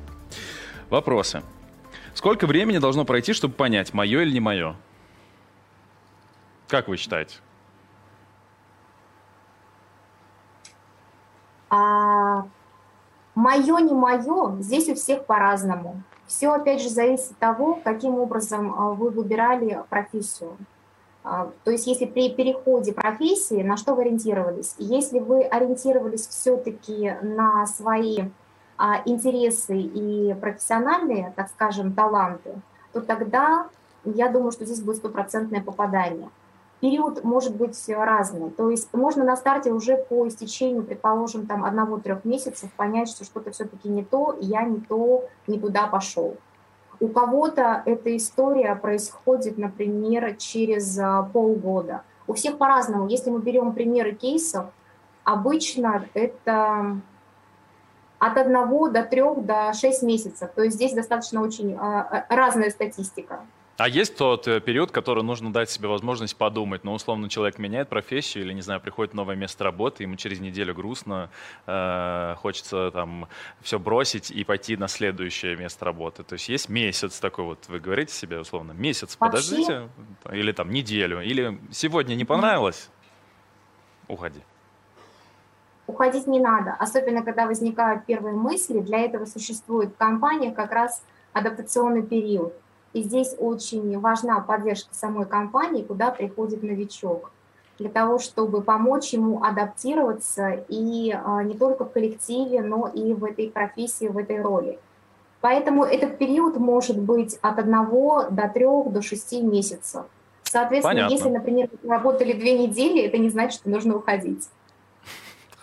вопросы. 0.89 1.43
Сколько 2.15 2.47
времени 2.47 2.79
должно 2.79 3.05
пройти, 3.05 3.33
чтобы 3.33 3.53
понять, 3.53 3.93
мое 3.93 4.23
или 4.23 4.31
не 4.31 4.39
мое? 4.39 4.75
Как 6.67 6.87
вы 6.87 6.97
считаете? 6.97 7.35
А, 11.69 12.45
Мое, 13.37 13.77
не 13.81 13.93
мое, 13.93 14.59
здесь 14.61 14.89
у 14.89 14.95
всех 14.95 15.25
по-разному. 15.25 16.01
Все, 16.25 16.51
опять 16.51 16.81
же, 16.81 16.89
зависит 16.89 17.33
от 17.33 17.37
того, 17.37 17.79
каким 17.83 18.15
образом 18.15 18.73
а, 18.75 18.93
вы 18.93 19.11
выбирали 19.11 19.83
профессию. 19.91 20.57
А, 21.23 21.51
то 21.63 21.69
есть 21.69 21.85
если 21.85 22.05
при 22.05 22.33
переходе 22.33 22.93
профессии, 22.93 23.61
на 23.61 23.77
что 23.77 23.93
вы 23.93 24.01
ориентировались? 24.01 24.73
Если 24.79 25.19
вы 25.19 25.43
ориентировались 25.43 26.25
все-таки 26.25 27.13
на 27.21 27.67
свои 27.67 28.23
а, 28.75 29.03
интересы 29.05 29.77
и 29.77 30.33
профессиональные, 30.33 31.31
так 31.35 31.49
скажем, 31.49 31.93
таланты, 31.93 32.55
то 32.91 33.01
тогда 33.01 33.67
я 34.03 34.29
думаю, 34.29 34.51
что 34.51 34.65
здесь 34.65 34.81
будет 34.81 34.97
стопроцентное 34.97 35.61
попадание 35.61 36.29
период 36.79 37.23
может 37.23 37.55
быть 37.55 37.77
разный. 37.89 38.49
То 38.49 38.69
есть 38.69 38.93
можно 38.93 39.23
на 39.23 39.35
старте 39.35 39.71
уже 39.71 39.97
по 39.97 40.27
истечению, 40.27 40.83
предположим, 40.83 41.47
там 41.47 41.63
одного-трех 41.63 42.25
месяцев 42.25 42.71
понять, 42.73 43.09
что 43.09 43.23
что-то 43.23 43.51
все-таки 43.51 43.89
не 43.89 44.03
то, 44.03 44.37
я 44.39 44.63
не 44.63 44.79
то, 44.79 45.25
не 45.47 45.59
туда 45.59 45.87
пошел. 45.87 46.37
У 46.99 47.07
кого-то 47.09 47.83
эта 47.85 48.15
история 48.15 48.75
происходит, 48.75 49.57
например, 49.57 50.35
через 50.37 50.97
а, 50.97 51.23
полгода. 51.23 52.01
У 52.25 52.33
всех 52.33 52.57
по-разному. 52.57 53.07
Если 53.07 53.29
мы 53.29 53.39
берем 53.39 53.73
примеры 53.73 54.13
кейсов, 54.13 54.65
обычно 55.23 56.05
это 56.15 56.97
от 58.19 58.37
одного 58.37 58.89
до 58.89 59.03
трех 59.03 59.45
до 59.45 59.73
шесть 59.73 60.01
месяцев. 60.01 60.49
То 60.55 60.63
есть 60.63 60.75
здесь 60.75 60.93
достаточно 60.93 61.41
очень 61.41 61.75
а, 61.79 62.25
разная 62.29 62.71
статистика. 62.71 63.41
А 63.77 63.87
есть 63.87 64.17
тот 64.17 64.47
э, 64.47 64.59
период, 64.59 64.91
который 64.91 65.23
нужно 65.23 65.53
дать 65.53 65.69
себе 65.69 65.87
возможность 65.87 66.35
подумать? 66.35 66.83
Ну, 66.83 66.93
условно, 66.93 67.29
человек 67.29 67.59
меняет 67.59 67.89
профессию 67.89 68.43
или, 68.43 68.51
не 68.51 68.61
знаю, 68.61 68.81
приходит 68.81 69.13
в 69.13 69.15
новое 69.15 69.35
место 69.35 69.63
работы, 69.63 70.01
ему 70.01 70.15
через 70.15 70.39
неделю 70.39 70.73
грустно, 70.73 71.29
э, 71.67 72.33
хочется 72.39 72.89
там 72.89 73.27
все 73.61 73.77
бросить 73.77 74.31
и 74.31 74.43
пойти 74.43 74.75
на 74.77 74.87
следующее 74.87 75.55
место 75.55 75.85
работы. 75.85 76.23
То 76.23 76.33
есть 76.33 76.49
есть 76.49 76.69
месяц 76.69 77.19
такой 77.19 77.45
вот, 77.45 77.65
вы 77.67 77.79
говорите 77.79 78.11
себе, 78.11 78.39
условно, 78.39 78.71
месяц, 78.71 79.15
Вообще? 79.19 79.37
подождите, 79.37 79.89
или 80.31 80.51
там 80.53 80.71
неделю, 80.71 81.21
или 81.21 81.59
сегодня 81.71 82.15
не 82.15 82.25
понравилось, 82.25 82.89
уходи. 84.07 84.41
Уходить 85.85 86.25
не 86.25 86.39
надо, 86.39 86.73
особенно 86.79 87.23
когда 87.23 87.45
возникают 87.45 88.07
первые 88.07 88.35
мысли. 88.35 88.79
Для 88.79 89.01
этого 89.01 89.25
существует 89.25 89.93
в 89.93 89.97
компаниях 89.97 90.55
как 90.55 90.71
раз 90.71 91.03
адаптационный 91.33 92.01
период– 92.01 92.55
и 92.93 93.03
здесь 93.03 93.35
очень 93.37 93.99
важна 93.99 94.39
поддержка 94.39 94.93
самой 94.93 95.25
компании, 95.25 95.83
куда 95.83 96.11
приходит 96.11 96.63
новичок, 96.63 97.31
для 97.79 97.89
того, 97.89 98.19
чтобы 98.19 98.61
помочь 98.61 99.13
ему 99.13 99.43
адаптироваться 99.43 100.65
и 100.67 101.11
а, 101.11 101.43
не 101.43 101.55
только 101.55 101.85
в 101.85 101.91
коллективе, 101.91 102.61
но 102.61 102.87
и 102.87 103.13
в 103.13 103.23
этой 103.23 103.49
профессии, 103.49 104.07
в 104.07 104.17
этой 104.17 104.41
роли. 104.41 104.79
Поэтому 105.41 105.83
этот 105.83 106.17
период 106.17 106.57
может 106.57 106.99
быть 106.99 107.37
от 107.41 107.59
одного 107.59 108.25
до 108.29 108.49
трех, 108.49 108.91
до 108.91 109.01
шести 109.01 109.41
месяцев. 109.41 110.05
Соответственно, 110.43 110.95
Понятно. 110.95 111.13
если, 111.13 111.29
например, 111.29 111.69
работали 111.87 112.33
две 112.33 112.57
недели, 112.57 113.03
это 113.03 113.17
не 113.17 113.29
значит, 113.29 113.59
что 113.59 113.69
нужно 113.69 113.95
уходить. 113.95 114.49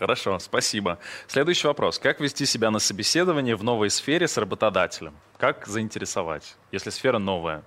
Хорошо, 0.04 0.38
спасибо. 0.38 0.98
Следующий 1.28 1.66
вопрос. 1.66 1.98
Как 1.98 2.20
вести 2.20 2.44
себя 2.44 2.70
на 2.70 2.78
собеседовании 2.78 3.54
в 3.54 3.64
новой 3.64 3.88
сфере 3.88 4.28
с 4.28 4.36
работодателем? 4.36 5.14
Как 5.38 5.66
заинтересовать, 5.66 6.56
если 6.72 6.90
сфера 6.90 7.16
новая? 7.16 7.62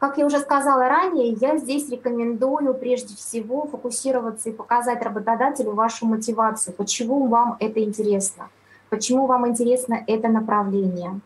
Как 0.00 0.18
я 0.18 0.26
уже 0.26 0.40
сказала 0.40 0.88
ранее, 0.88 1.28
я 1.28 1.58
здесь 1.58 1.88
рекомендую 1.90 2.74
прежде 2.74 3.14
всего 3.14 3.68
фокусироваться 3.68 4.48
и 4.48 4.52
показать 4.52 5.00
работодателю 5.00 5.74
вашу 5.74 6.06
мотивацию, 6.06 6.74
почему 6.74 7.28
вам 7.28 7.56
это 7.60 7.78
интересно, 7.80 8.50
почему 8.90 9.26
вам 9.26 9.46
интересно 9.46 10.02
это 10.08 10.26
направление. 10.26 11.20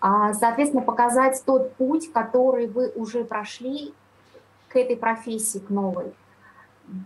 А, 0.00 0.34
соответственно, 0.34 0.82
показать 0.82 1.42
тот 1.46 1.72
путь, 1.76 2.12
который 2.12 2.66
вы 2.66 2.92
уже 2.94 3.24
прошли 3.24 3.94
к 4.68 4.76
этой 4.76 4.98
профессии, 4.98 5.60
к 5.60 5.70
новой. 5.70 6.12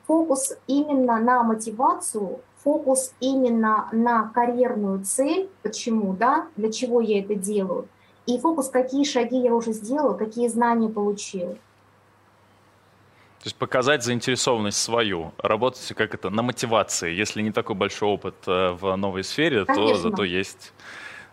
Фокус 0.07 0.53
именно 0.67 1.19
на 1.19 1.43
мотивацию, 1.43 2.41
фокус 2.63 3.15
именно 3.21 3.89
на 3.93 4.29
карьерную 4.35 5.05
цель, 5.05 5.49
почему, 5.63 6.13
да, 6.13 6.47
для 6.57 6.71
чего 6.71 7.01
я 7.01 7.21
это 7.21 7.35
делаю, 7.35 7.89
и 8.27 8.39
фокус, 8.39 8.69
какие 8.69 9.05
шаги 9.05 9.39
я 9.39 9.55
уже 9.55 9.73
сделала, 9.73 10.15
какие 10.15 10.49
знания 10.49 10.89
получила. 10.89 11.55
То 13.41 13.47
есть 13.47 13.57
показать 13.57 14.05
заинтересованность 14.05 14.77
свою, 14.77 15.33
работать 15.39 15.95
как 15.97 16.15
это 16.15 16.29
на 16.29 16.43
мотивации. 16.43 17.11
Если 17.11 17.41
не 17.41 17.53
такой 17.53 17.75
большой 17.75 18.11
опыт 18.11 18.35
э, 18.47 18.73
в 18.73 18.95
новой 18.97 19.25
сфере, 19.25 19.65
Конечно. 19.65 19.95
то 19.95 19.95
зато 19.95 20.25
есть 20.25 20.75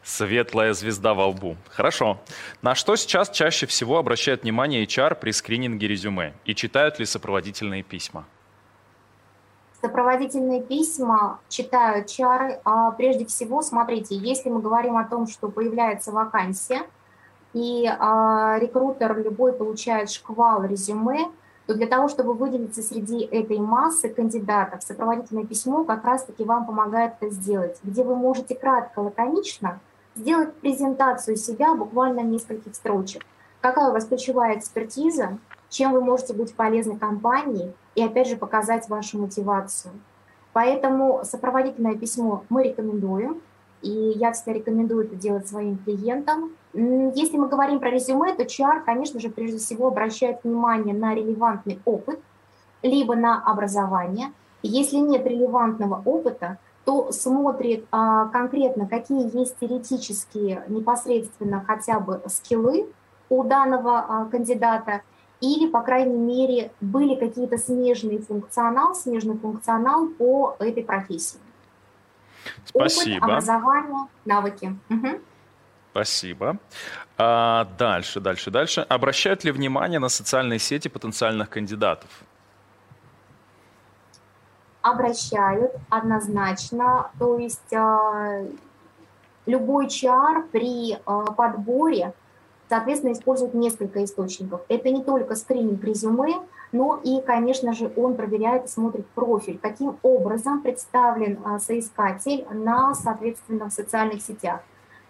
светлая 0.06 0.72
звезда 0.72 1.14
во 1.14 1.28
лбу. 1.28 1.58
Хорошо. 1.68 2.22
На 2.62 2.76
что 2.76 2.96
сейчас 2.96 3.30
чаще 3.30 3.66
всего 3.66 3.98
обращает 3.98 4.44
внимание 4.44 4.86
HR 4.86 5.16
при 5.16 5.32
скрининге 5.32 5.86
резюме? 5.88 6.34
И 6.46 6.56
читают 6.56 6.98
ли 6.98 7.06
сопроводительные 7.06 7.84
письма? 7.84 8.26
Сопроводительные 9.82 10.62
письма 10.62 11.40
читают 11.50 12.08
чары. 12.08 12.60
А 12.64 12.92
прежде 12.92 13.26
всего, 13.26 13.62
смотрите, 13.62 14.16
если 14.16 14.50
мы 14.50 14.60
говорим 14.62 14.98
о 14.98 15.06
том, 15.06 15.28
что 15.28 15.50
появляется 15.50 16.12
вакансия, 16.12 16.82
и 17.54 17.88
а, 17.88 18.58
рекрутер 18.60 19.18
любой 19.18 19.54
получает 19.54 20.10
шквал 20.10 20.64
резюме, 20.64 21.32
то 21.66 21.74
для 21.74 21.88
того, 21.88 22.08
чтобы 22.08 22.34
выделиться 22.34 22.82
среди 22.82 23.24
этой 23.26 23.60
массы 23.60 24.10
кандидатов, 24.10 24.84
сопроводительное 24.84 25.46
письмо 25.46 25.84
как 25.84 26.04
раз-таки 26.06 26.44
вам 26.44 26.66
помогает 26.66 27.14
это 27.20 27.34
сделать, 27.34 27.78
где 27.84 28.04
вы 28.04 28.16
можете 28.16 28.56
кратко, 28.56 29.00
лаконично 29.00 29.80
сделать 30.16 30.54
презентацию 30.56 31.36
себя 31.38 31.76
буквально 31.76 32.22
нескольких 32.22 32.74
строчек. 32.74 33.24
Какая 33.62 33.90
у 33.90 33.94
вас 33.94 34.06
ключевая 34.06 34.58
экспертиза, 34.58 35.38
чем 35.70 35.92
вы 35.92 36.02
можете 36.02 36.34
быть 36.34 36.56
полезны 36.56 36.98
компании 36.98 37.74
и 37.98 38.04
опять 38.04 38.28
же 38.28 38.38
показать 38.38 38.88
вашу 38.90 39.18
мотивацию. 39.18 39.92
Поэтому 40.54 41.22
сопроводительное 41.24 41.96
письмо 41.96 42.44
мы 42.48 42.64
рекомендуем, 42.64 43.42
и 43.82 43.90
я 43.90 44.34
всегда 44.34 44.54
рекомендую 44.54 45.06
это 45.06 45.16
делать 45.16 45.48
своим 45.48 45.80
клиентам. 45.80 46.52
Если 46.74 47.38
мы 47.38 47.48
говорим 47.48 47.80
про 47.80 47.90
резюме, 47.90 48.36
то 48.36 48.44
HR, 48.44 48.84
конечно 48.86 49.20
же, 49.20 49.30
прежде 49.30 49.58
всего 49.58 49.88
обращает 49.88 50.44
внимание 50.44 50.94
на 50.94 51.16
релевантный 51.16 51.80
опыт, 51.86 52.20
либо 52.84 53.16
на 53.16 53.42
образование. 53.44 54.32
Если 54.62 54.98
нет 54.98 55.26
релевантного 55.26 56.00
опыта, 56.06 56.60
то 56.86 57.12
смотрит 57.12 57.88
а, 57.92 58.28
конкретно, 58.28 58.88
какие 58.88 59.36
есть 59.36 59.58
теоретические 59.60 60.66
непосредственно 60.68 61.64
хотя 61.66 62.00
бы 62.00 62.22
скиллы 62.28 62.88
у 63.30 63.44
данного 63.44 64.00
а, 64.00 64.26
кандидата, 64.26 65.02
или, 65.40 65.70
по 65.70 65.82
крайней 65.82 66.18
мере, 66.18 66.72
были 66.82 67.16
какие-то 67.16 67.58
смежные 67.58 68.20
функционал, 68.20 68.96
смежный 68.96 69.38
функционал 69.38 70.08
по 70.08 70.56
этой 70.60 70.84
профессии. 70.84 71.40
Спасибо. 72.66 73.18
Опыт, 73.18 73.30
образование, 73.30 74.08
навыки. 74.26 74.76
Угу. 74.90 75.22
Спасибо. 75.92 76.58
А 77.18 77.66
дальше, 77.78 78.20
дальше, 78.20 78.52
дальше. 78.52 78.82
Обращают 78.82 79.44
ли 79.44 79.52
внимание 79.52 80.00
на 80.00 80.10
социальные 80.10 80.60
сети 80.60 80.88
потенциальных 80.88 81.50
кандидатов? 81.50 82.10
Обращают 84.82 85.72
однозначно. 85.90 87.12
То 87.20 87.38
есть 87.40 87.74
э, 87.74 88.48
любой 89.48 89.90
чар 89.90 90.44
при 90.52 90.94
э, 90.94 91.26
подборе, 91.36 92.14
соответственно, 92.70 93.14
использует 93.14 93.54
несколько 93.54 94.04
источников. 94.04 94.62
Это 94.68 94.90
не 94.90 95.04
только 95.04 95.36
скрининг 95.36 95.84
резюме, 95.84 96.36
но 96.72 97.00
и, 97.04 97.22
конечно 97.22 97.74
же, 97.74 97.92
он 97.96 98.16
проверяет 98.16 98.66
и 98.66 98.68
смотрит 98.68 99.06
профиль, 99.08 99.58
каким 99.58 99.98
образом 100.04 100.62
представлен 100.62 101.40
а, 101.46 101.60
соискатель 101.60 102.46
на, 102.52 102.94
соответственно, 102.94 103.70
в 103.70 103.74
социальных 103.74 104.22
сетях. 104.22 104.62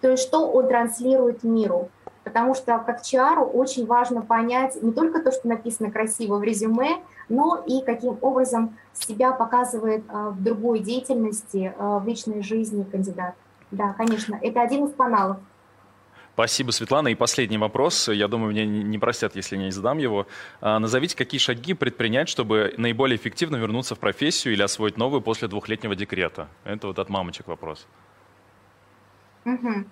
То 0.01 0.11
есть 0.11 0.23
что 0.23 0.49
он 0.49 0.67
транслирует 0.67 1.43
миру. 1.43 1.89
Потому 2.23 2.53
что 2.55 2.77
как 2.79 3.03
чару 3.03 3.45
очень 3.45 3.85
важно 3.85 4.21
понять 4.21 4.81
не 4.83 4.91
только 4.91 5.21
то, 5.21 5.31
что 5.31 5.47
написано 5.47 5.91
красиво 5.91 6.35
в 6.37 6.43
резюме, 6.43 6.97
но 7.29 7.63
и 7.65 7.81
каким 7.81 8.17
образом 8.19 8.77
себя 8.93 9.31
показывает 9.31 10.03
а, 10.09 10.31
в 10.31 10.43
другой 10.43 10.79
деятельности, 10.79 11.73
а, 11.77 11.99
в 11.99 12.07
личной 12.07 12.43
жизни 12.43 12.83
кандидат. 12.83 13.33
Да, 13.71 13.93
конечно, 13.93 14.37
это 14.41 14.61
один 14.61 14.85
из 14.85 14.93
каналов. 14.93 15.37
Спасибо, 16.37 16.69
Светлана. 16.69 17.07
И 17.07 17.15
последний 17.15 17.57
вопрос. 17.57 18.09
Я 18.09 18.27
думаю, 18.27 18.51
меня 18.51 18.63
не 18.63 18.99
простят, 18.99 19.35
если 19.35 19.55
я 19.55 19.63
не 19.63 19.71
задам 19.71 19.97
его. 19.97 20.27
А, 20.61 20.77
назовите, 20.77 21.17
какие 21.17 21.39
шаги 21.39 21.73
предпринять, 21.73 22.29
чтобы 22.29 22.75
наиболее 22.77 23.17
эффективно 23.17 23.55
вернуться 23.55 23.95
в 23.95 23.99
профессию 23.99 24.53
или 24.53 24.61
освоить 24.61 24.97
новую 24.97 25.21
после 25.21 25.47
двухлетнего 25.47 25.95
декрета? 25.95 26.47
Это 26.63 26.85
вот 26.85 26.99
от 26.99 27.09
мамочек 27.09 27.47
вопрос. 27.47 27.87
Угу. 29.45 29.85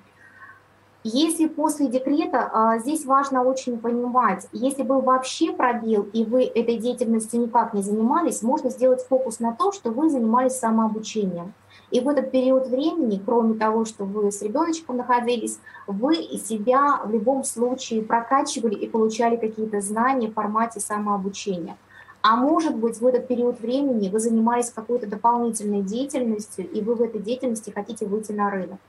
Если 1.03 1.47
после 1.47 1.87
декрета, 1.87 2.47
а, 2.53 2.77
здесь 2.77 3.05
важно 3.05 3.41
очень 3.41 3.79
понимать, 3.79 4.47
если 4.51 4.83
был 4.83 5.01
вообще 5.01 5.51
пробел, 5.51 6.03
и 6.13 6.23
вы 6.25 6.43
этой 6.43 6.77
деятельностью 6.77 7.39
никак 7.39 7.73
не 7.73 7.81
занимались, 7.81 8.43
можно 8.43 8.69
сделать 8.69 9.01
фокус 9.01 9.39
на 9.39 9.51
то, 9.51 9.71
что 9.71 9.89
вы 9.89 10.11
занимались 10.11 10.59
самообучением. 10.59 11.55
И 11.91 11.99
в 11.99 12.09
этот 12.09 12.31
период 12.31 12.67
времени, 12.67 13.21
кроме 13.23 13.55
того, 13.55 13.85
что 13.85 14.05
вы 14.05 14.31
с 14.31 14.41
ребеночком 14.41 14.97
находились, 14.97 15.59
вы 15.87 16.15
себя 16.15 17.01
в 17.05 17.11
любом 17.11 17.43
случае 17.43 18.01
прокачивали 18.01 18.75
и 18.75 18.87
получали 18.87 19.35
какие-то 19.35 19.81
знания 19.81 20.29
в 20.29 20.33
формате 20.33 20.79
самообучения. 20.79 21.77
А 22.21 22.35
может 22.35 22.75
быть, 22.75 22.99
в 22.99 23.05
этот 23.05 23.27
период 23.27 23.59
времени 23.59 24.09
вы 24.09 24.19
занимались 24.19 24.71
какой-то 24.71 25.05
дополнительной 25.05 25.83
деятельностью, 25.83 26.67
и 26.67 26.81
вы 26.81 26.95
в 26.95 27.01
этой 27.03 27.21
деятельности 27.21 27.69
хотите 27.69 28.07
выйти 28.07 28.31
на 28.31 28.49
рынок. 28.49 28.79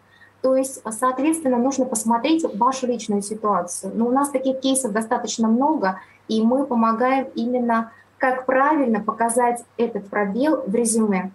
То 0.40 0.56
есть, 0.56 0.80
соответственно, 0.90 1.58
нужно 1.58 1.84
посмотреть 1.84 2.44
вашу 2.54 2.86
личную 2.86 3.20
ситуацию. 3.20 3.92
Но 3.94 4.06
у 4.06 4.10
нас 4.10 4.30
таких 4.30 4.60
кейсов 4.60 4.92
достаточно 4.92 5.48
много, 5.48 6.00
и 6.28 6.42
мы 6.42 6.64
помогаем 6.64 7.28
именно, 7.34 7.92
как 8.16 8.46
правильно 8.46 9.00
показать 9.00 9.64
этот 9.76 10.08
пробел 10.08 10.62
в 10.66 10.74
резюме. 10.74 11.30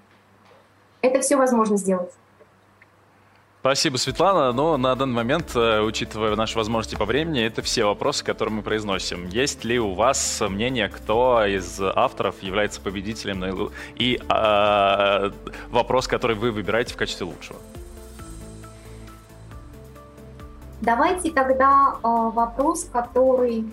Это 1.02 1.22
все 1.22 1.36
возможно 1.36 1.78
сделать. 1.78 2.12
Спасибо, 3.62 3.98
Светлана. 3.98 4.52
Но 4.54 4.76
на 4.78 4.96
данный 4.96 5.14
момент, 5.14 5.56
э, 5.56 5.82
учитывая 5.82 6.36
наши 6.36 6.58
возможности 6.58 6.96
по 6.96 7.06
времени, 7.06 7.44
это 7.44 7.62
все 7.62 7.86
вопросы, 7.86 8.24
которые 8.24 8.56
мы 8.56 8.64
произносим. 8.64 9.28
Есть 9.28 9.64
ли 9.64 9.80
у 9.80 9.94
вас 9.94 10.42
мнение, 10.50 10.90
кто 10.90 11.46
из 11.46 11.80
авторов 11.80 12.42
является 12.42 12.82
победителем 12.82 13.72
и 13.96 14.20
э, 14.20 15.32
вопрос, 15.70 16.08
который 16.08 16.36
вы 16.36 16.52
выбираете 16.52 16.96
в 16.96 16.98
качестве 16.98 17.28
лучшего? 17.28 17.60
Давайте 20.82 21.30
тогда 21.30 21.98
э, 22.04 22.08
вопрос, 22.34 22.86
который 22.86 23.66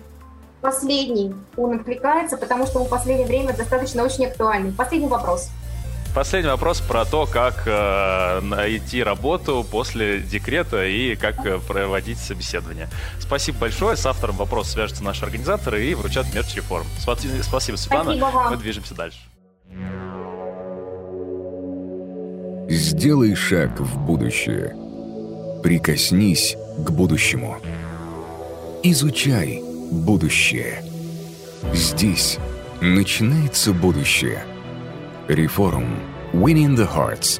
последний, 0.61 1.33
он 1.57 1.77
откликается, 1.77 2.37
потому 2.37 2.67
что 2.67 2.79
он 2.79 2.85
в 2.85 2.89
последнее 2.89 3.25
время 3.25 3.55
достаточно 3.55 4.03
очень 4.03 4.27
актуальный. 4.27 4.71
Последний 4.71 5.07
вопрос. 5.07 5.49
Последний 6.13 6.49
вопрос 6.49 6.81
про 6.81 7.05
то, 7.05 7.27
как 7.27 7.63
э, 7.65 8.41
найти 8.41 9.03
работу 9.03 9.65
после 9.69 10.19
декрета 10.21 10.85
и 10.85 11.15
как 11.15 11.45
э, 11.45 11.59
проводить 11.59 12.17
собеседование. 12.17 12.89
Спасибо 13.19 13.59
большое. 13.59 13.95
С 13.95 14.05
автором 14.05 14.35
вопроса 14.37 14.71
свяжутся 14.71 15.03
наши 15.03 15.23
организаторы 15.23 15.85
и 15.85 15.93
вручат 15.93 16.33
мерч 16.33 16.55
реформ. 16.55 16.85
Спасибо, 16.99 17.43
Спасибо 17.43 17.75
Светлана. 17.75 18.17
Спасибо 18.17 18.25
вам. 18.25 18.51
Мы 18.51 18.57
движемся 18.57 18.95
дальше. 18.95 19.19
Сделай 22.69 23.35
шаг 23.35 23.79
в 23.79 23.99
будущее. 23.99 24.75
Прикоснись 25.61 26.57
к 26.79 26.89
будущему. 26.89 27.57
Изучай 28.81 29.61
будущее. 29.91 30.83
Здесь 31.73 32.39
начинается 32.81 33.73
будущее– 33.73 34.43
Reform 35.35 35.87
Winning 36.33 36.73
the 36.73 36.85
Hearts 36.85 37.39